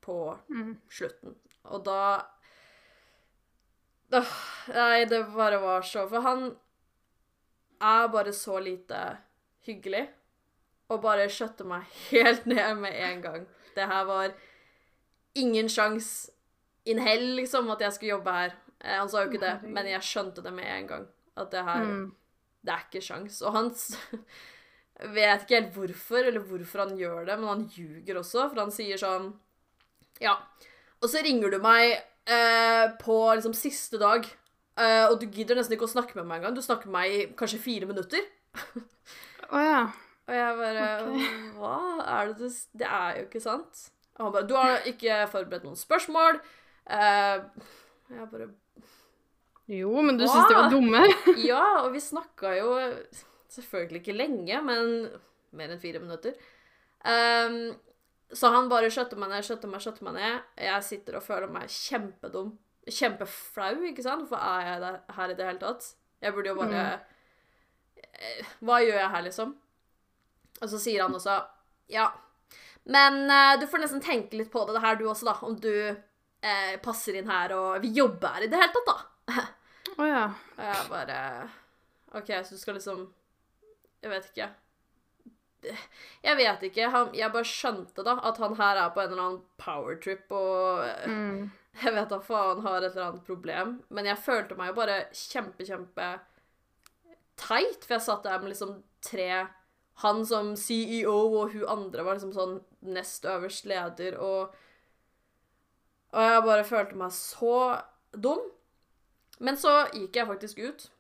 [0.05, 0.19] på
[0.53, 0.75] Mm.
[0.93, 1.35] slutten.
[1.65, 2.01] Og da
[4.15, 4.33] øh,
[4.75, 6.45] Nei, det bare var så For han
[7.81, 9.01] er bare så lite
[9.67, 10.07] hyggelig.
[10.93, 13.47] Og bare skjøtte meg helt ned med en gang.
[13.75, 14.33] Det her var
[15.35, 16.31] ingen sjans
[16.87, 18.53] in hell, liksom, at jeg skulle jobbe her.
[18.85, 21.07] Eh, Han sa jo ikke det, men jeg skjønte det med en gang.
[21.37, 22.13] At det her Mm.
[22.65, 23.43] Det er ikke sjans.
[23.43, 23.67] Og han
[25.15, 28.71] vet ikke helt hvorfor, eller hvorfor han gjør det, men han ljuger også, for han
[28.73, 29.33] sier sånn
[30.25, 30.39] Ja.
[31.03, 34.27] Og så ringer du meg eh, på liksom siste dag,
[34.81, 36.57] eh, og du gidder nesten ikke å snakke med meg engang.
[36.57, 38.25] Du snakker med meg i kanskje fire minutter.
[39.55, 39.85] Å ja.
[40.25, 40.85] Og jeg bare
[41.59, 43.81] Hva er det du Det er jo ikke sant.
[44.17, 46.39] Og han bare Du har ikke forberedt noen spørsmål.
[46.89, 47.67] Eh,
[48.15, 48.49] jeg bare
[49.75, 51.05] Jo, men du syns de var dumme?
[51.51, 52.73] Ja, og vi snakka jo
[53.53, 54.95] selvfølgelig ikke lenge, men
[55.55, 56.35] mer enn fire minutter.
[57.07, 57.75] Ehm,
[58.33, 60.47] så han bare skjøtter meg ned, skjøtter meg, skjøtter meg ned.
[60.67, 62.55] Jeg sitter og føler meg kjempedum.
[62.85, 64.25] Kjempeflau, ikke sant?
[64.25, 65.91] Hvorfor er jeg der, her i det hele tatt?
[66.25, 67.13] Jeg burde jo bare mm.
[68.65, 69.55] Hva gjør jeg her, liksom?
[70.61, 71.39] Og så sier han også
[71.93, 72.09] Ja,
[72.85, 75.37] men uh, du får nesten tenke litt på det, det her du også, da.
[75.47, 79.45] Om du uh, passer inn her og vil jobbe her i det hele tatt, da.
[79.95, 80.25] Å ja.
[80.57, 81.19] Og jeg bare
[82.15, 83.07] OK, så du skal liksom
[84.05, 84.49] Jeg vet ikke.
[86.25, 86.89] Jeg vet ikke.
[86.93, 90.85] Han, jeg bare skjønte da at han her er på en eller annen powertrip og
[91.11, 91.51] Mm.
[91.83, 94.99] Jeg vet da faen har et eller annet problem, men jeg følte meg jo bare
[95.11, 96.05] kjempe, kjempe
[97.35, 99.49] teit, for jeg satt der med liksom tre
[100.05, 102.55] Han som CEO og hun andre var liksom sånn
[102.95, 104.55] nest øverst leder, og
[106.15, 107.81] Og jeg bare følte meg så
[108.15, 108.39] dum.
[109.43, 110.91] Men så gikk jeg faktisk ut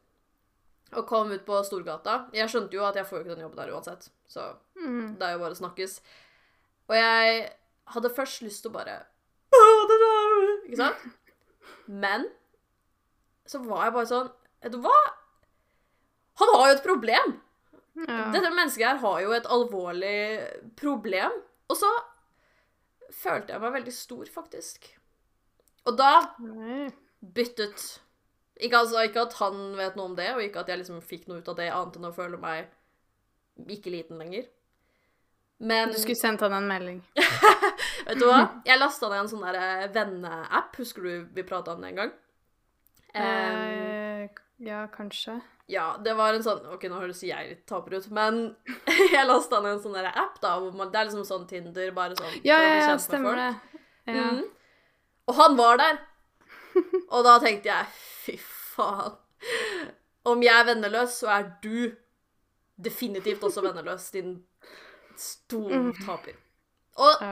[0.92, 2.26] og kom ut på Storgata.
[2.36, 5.16] Jeg skjønte jo at jeg får jo ikke den jobben der uansett, så Mm.
[5.18, 6.00] det er jo bare å snakkes.
[6.88, 7.50] Og jeg
[7.94, 9.06] hadde først lyst til å bare!
[10.66, 10.96] Ikke sant?
[11.88, 12.26] Men
[13.46, 14.30] så var jeg bare sånn
[14.64, 14.96] Vet du hva?
[16.40, 17.34] Han har jo et problem!
[17.94, 18.30] Ja.
[18.34, 21.30] Dette mennesket her har jo et alvorlig problem.
[21.70, 21.90] Og så
[23.14, 24.88] følte jeg meg veldig stor, faktisk.
[25.86, 26.24] Og da
[27.36, 27.84] byttet
[28.60, 31.26] ikke, altså, ikke at han vet noe om det, og ikke at jeg liksom fikk
[31.30, 32.70] noe ut av det annet enn å føle meg
[33.70, 34.46] ikke liten lenger.
[35.64, 37.00] Men Du skulle sendt han en melding.
[38.06, 38.60] vet du hva?
[38.66, 40.74] Jeg lasta ned en sånn der eh, venneapp.
[40.80, 42.14] Husker du vi prata om det en gang?
[43.14, 44.24] Um,
[44.66, 45.36] ja, kanskje.
[45.70, 48.40] ja, det var en sånn Ok, nå høres jeg litt taper ut, men
[49.14, 52.18] jeg lasta ned en sånn der app, da, man, det er liksom sånn Tinder, bare
[52.18, 53.52] sånn Ja, ja, ja, stemmer det.
[54.10, 54.32] Ja.
[54.34, 54.42] Mm.
[55.30, 56.02] Og han var der.
[57.14, 57.86] Og da tenkte jeg
[58.24, 58.36] fy
[58.74, 59.14] faen.
[60.24, 61.92] Om jeg er venneløs, så er du
[62.80, 64.38] definitivt også venneløs, din
[65.20, 65.92] stor Mm.
[66.04, 66.34] taper.
[66.96, 67.22] Og,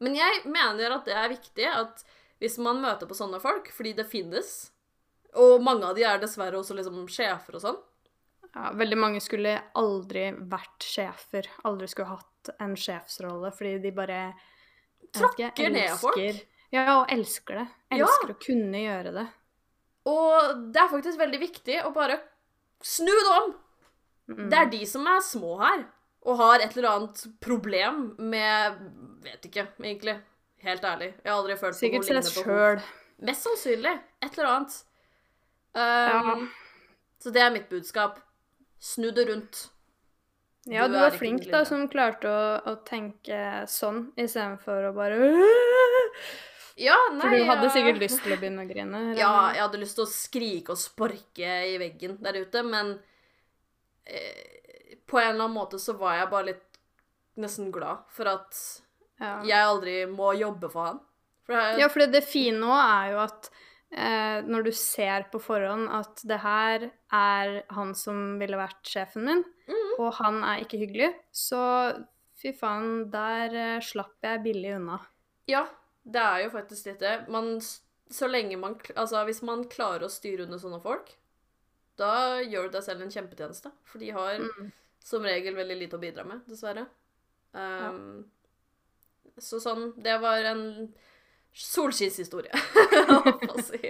[0.00, 2.04] men jeg mener at det er viktig at
[2.38, 4.70] hvis man møter på sånne folk, fordi det finnes,
[5.34, 7.78] og mange av de er dessverre også liksom sjefer og sånn
[8.54, 11.46] Ja, veldig mange skulle aldri vært sjefer.
[11.68, 14.20] Aldri skulle hatt en sjefsrolle, fordi de bare
[15.12, 16.16] Tråkker ned folk.
[16.74, 17.66] Ja, og elsker det.
[17.94, 18.04] Ja.
[18.04, 19.26] Elsker å kunne gjøre det.
[20.08, 22.18] Og det er faktisk veldig viktig å bare
[22.84, 23.54] snu det om.
[24.28, 24.48] Mm.
[24.52, 25.86] Det er de som er små her,
[26.28, 28.82] og har et eller annet problem med
[29.24, 30.14] Vet ikke, egentlig.
[30.62, 31.08] Helt ærlig.
[31.24, 32.84] Jeg har aldri følt på Sikkert noe Sikkert til deg sjøl.
[33.28, 33.94] Mest sannsynlig.
[34.22, 34.76] Et eller annet.
[35.74, 36.44] Um,
[37.18, 38.20] Så det er mitt budskap.
[38.78, 39.64] Snu det rundt.
[40.70, 45.18] Ja, Du du var flink da, som klarte å, å tenke sånn, istedenfor å bare
[46.78, 49.00] Ja, nei For du hadde sikkert lyst til å begynne å grine.
[49.00, 49.18] eller?
[49.18, 52.94] Ja, jeg hadde lyst til å skrike og sparke i veggen der ute, men
[54.06, 56.78] eh, på en eller annen måte så var jeg bare litt
[57.38, 58.58] nesten glad for at
[59.18, 59.38] ja.
[59.46, 61.00] jeg aldri må jobbe for han.
[61.46, 63.50] For jeg, Ja, for det fine òg er jo at
[63.90, 69.26] eh, når du ser på forhånd at det her er han som ville vært sjefen
[69.26, 69.90] min, mm.
[69.98, 71.60] og han er ikke hyggelig, så
[72.38, 75.02] fy faen, der eh, slapp jeg billig unna.
[75.50, 75.66] ja,
[76.08, 77.14] det er jo faktisk litt det.
[77.28, 77.58] Man,
[78.10, 81.10] så lenge man Altså, hvis man klarer å styre under sånne folk,
[81.98, 83.72] da gjør du deg selv en kjempetjeneste.
[83.84, 84.70] For de har Mm.
[85.04, 86.86] som regel veldig lite å bidra med, dessverre.
[87.52, 88.24] Um,
[89.40, 90.92] Så sånn Det var en
[91.54, 92.52] solskinnshistorie,
[93.08, 93.80] holdt å si.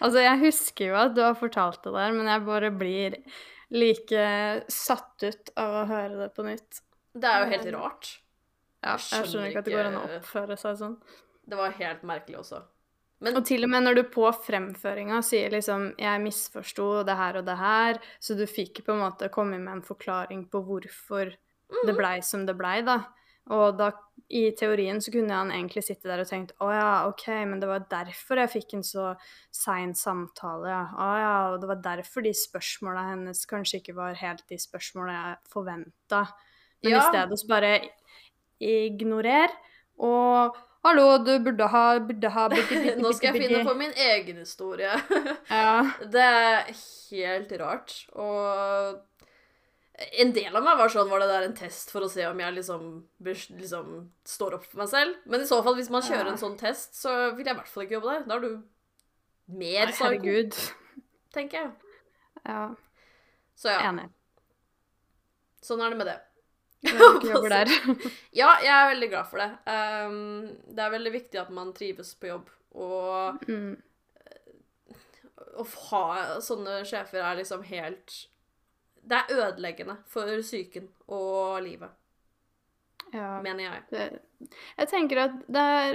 [0.00, 3.16] Altså, jeg husker jo at du har fortalt det der, men jeg bare blir
[3.74, 4.24] like
[4.68, 6.82] satt ut av å høre det på nytt.
[7.14, 8.10] Det er jo helt rart.
[8.84, 10.96] Ja, Jeg jeg skjønner ikke at det går an å oppføre seg sånn.
[11.46, 12.62] Det var helt merkelig også.
[13.24, 17.36] Men Og til og med når du på fremføringa sier liksom 'jeg misforsto det her
[17.38, 21.34] og det her', så du fikk på en måte komme med en forklaring på hvorfor
[21.86, 23.04] det blei som det blei, da.
[23.50, 23.90] Og da,
[24.30, 27.68] i teorien så kunne han egentlig sitte der og tenkt 'å ja, OK, men det
[27.68, 29.16] var derfor jeg fikk en så
[29.52, 30.84] sein samtale', ja.
[30.96, 35.12] 'Å ja, og det var derfor de spørsmåla hennes kanskje ikke var helt de spørsmåla
[35.12, 36.28] jeg forventa'.
[36.82, 36.98] Men Ja.
[36.98, 37.88] i stedet så bare
[38.60, 39.48] ignorer,
[39.98, 43.92] og 'hallo, du burde ha, burde ha, burde, burde, nå skal jeg finne på min
[43.96, 44.92] egen historie.
[45.50, 45.82] Ja.
[46.00, 46.70] Det er
[47.10, 47.94] helt rart.
[48.12, 49.00] Og
[50.18, 52.40] en del av meg var sånn Var det der en test for å se om
[52.42, 52.86] jeg liksom,
[53.22, 55.16] liksom står opp for meg selv?
[55.26, 56.32] Men i så fall, hvis man kjører Ja.
[56.32, 58.24] en sånn test, så vil jeg i hvert fall ikke jobbe der.
[58.28, 58.62] Da er du
[59.54, 60.58] mer Nei, herregud.
[61.32, 61.70] tenker jeg.
[62.44, 62.74] Ja,
[63.56, 64.08] Så ja, enig.
[65.62, 66.18] sånn er det med det.
[66.84, 67.70] Jobber der.
[68.40, 69.50] Ja, jeg er veldig glad for det.
[69.68, 73.76] Um, det er veldig viktig at man trives på jobb, og Mm.
[75.60, 76.04] å ha
[76.42, 78.14] sånne sjefer er liksom helt
[79.04, 81.90] Det er ødeleggende for psyken og livet,
[83.12, 83.40] Ja.
[83.44, 83.82] mener jeg.
[83.90, 84.20] Det,
[84.78, 85.92] jeg tenker at det er,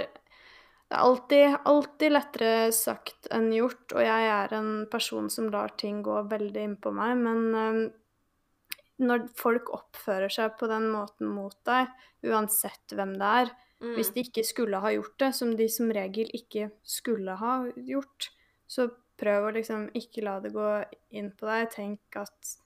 [0.89, 5.73] det er alltid, alltid lettere sagt enn gjort, og jeg er en person som lar
[5.77, 7.89] ting gå veldig innpå meg, men eh,
[8.99, 11.87] når folk oppfører seg på den måten mot deg,
[12.27, 13.93] uansett hvem det er, Mm.
[13.95, 18.25] hvis de ikke skulle ha gjort det, som de som regel ikke skulle ha gjort,
[18.67, 20.65] så prøv å liksom ikke la det gå
[21.15, 21.69] inn på deg.
[21.71, 22.57] Tenk at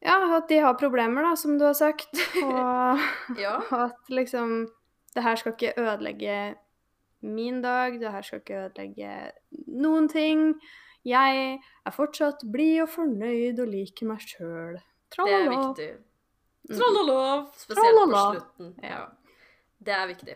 [0.00, 2.08] Ja, at de har problemer, da, som du har sagt.
[2.42, 2.98] Og,
[3.36, 3.58] Ja.
[3.70, 4.70] og at liksom
[5.14, 6.56] Det her skal ikke ødelegge
[7.22, 8.00] min dag.
[8.00, 9.32] Det her skal ikke ødelegge
[9.68, 10.54] noen ting.
[11.04, 14.80] Jeg er fortsatt blid og fornøyd og liker meg sjøl.
[15.16, 15.90] Det er viktig.
[16.70, 16.76] Mm.
[16.78, 17.46] Tralala!
[17.56, 18.22] Spesielt Tralala.
[18.22, 18.74] på slutten.
[18.82, 18.88] Ja.
[18.88, 19.04] Ja.
[19.80, 20.34] Det er viktig.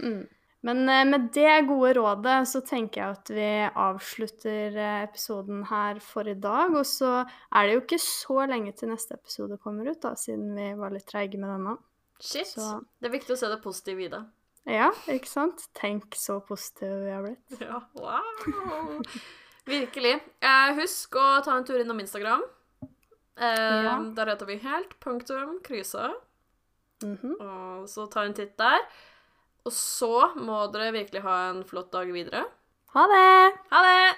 [0.00, 0.20] Mm.
[0.62, 3.46] Men eh, med det gode rådet så tenker jeg at vi
[3.80, 6.74] avslutter eh, episoden her for i dag.
[6.76, 7.12] Og så
[7.54, 10.92] er det jo ikke så lenge til neste episode kommer ut, da, siden vi var
[10.92, 11.76] litt treige med denne.
[12.20, 12.46] Shit.
[12.52, 14.20] Så- Det er viktig å se det positive i det.
[14.68, 15.68] Ja, ikke sant?
[15.74, 17.60] Tenk så positive vi har blitt.
[17.64, 19.00] Ja, wow!
[19.70, 20.20] Virkelig.
[20.42, 22.42] Eh, husk å ta en tur innom Instagram.
[23.40, 23.96] Eh, Ja.
[24.16, 26.12] Der heter vi helt punktum krysa.
[27.02, 27.34] Mm -hmm.
[27.40, 28.78] Og så ta en titt der.
[29.64, 32.44] Og så må dere virkelig ha en flott dag videre.
[32.94, 33.52] Ha det!
[33.70, 34.16] Ha det!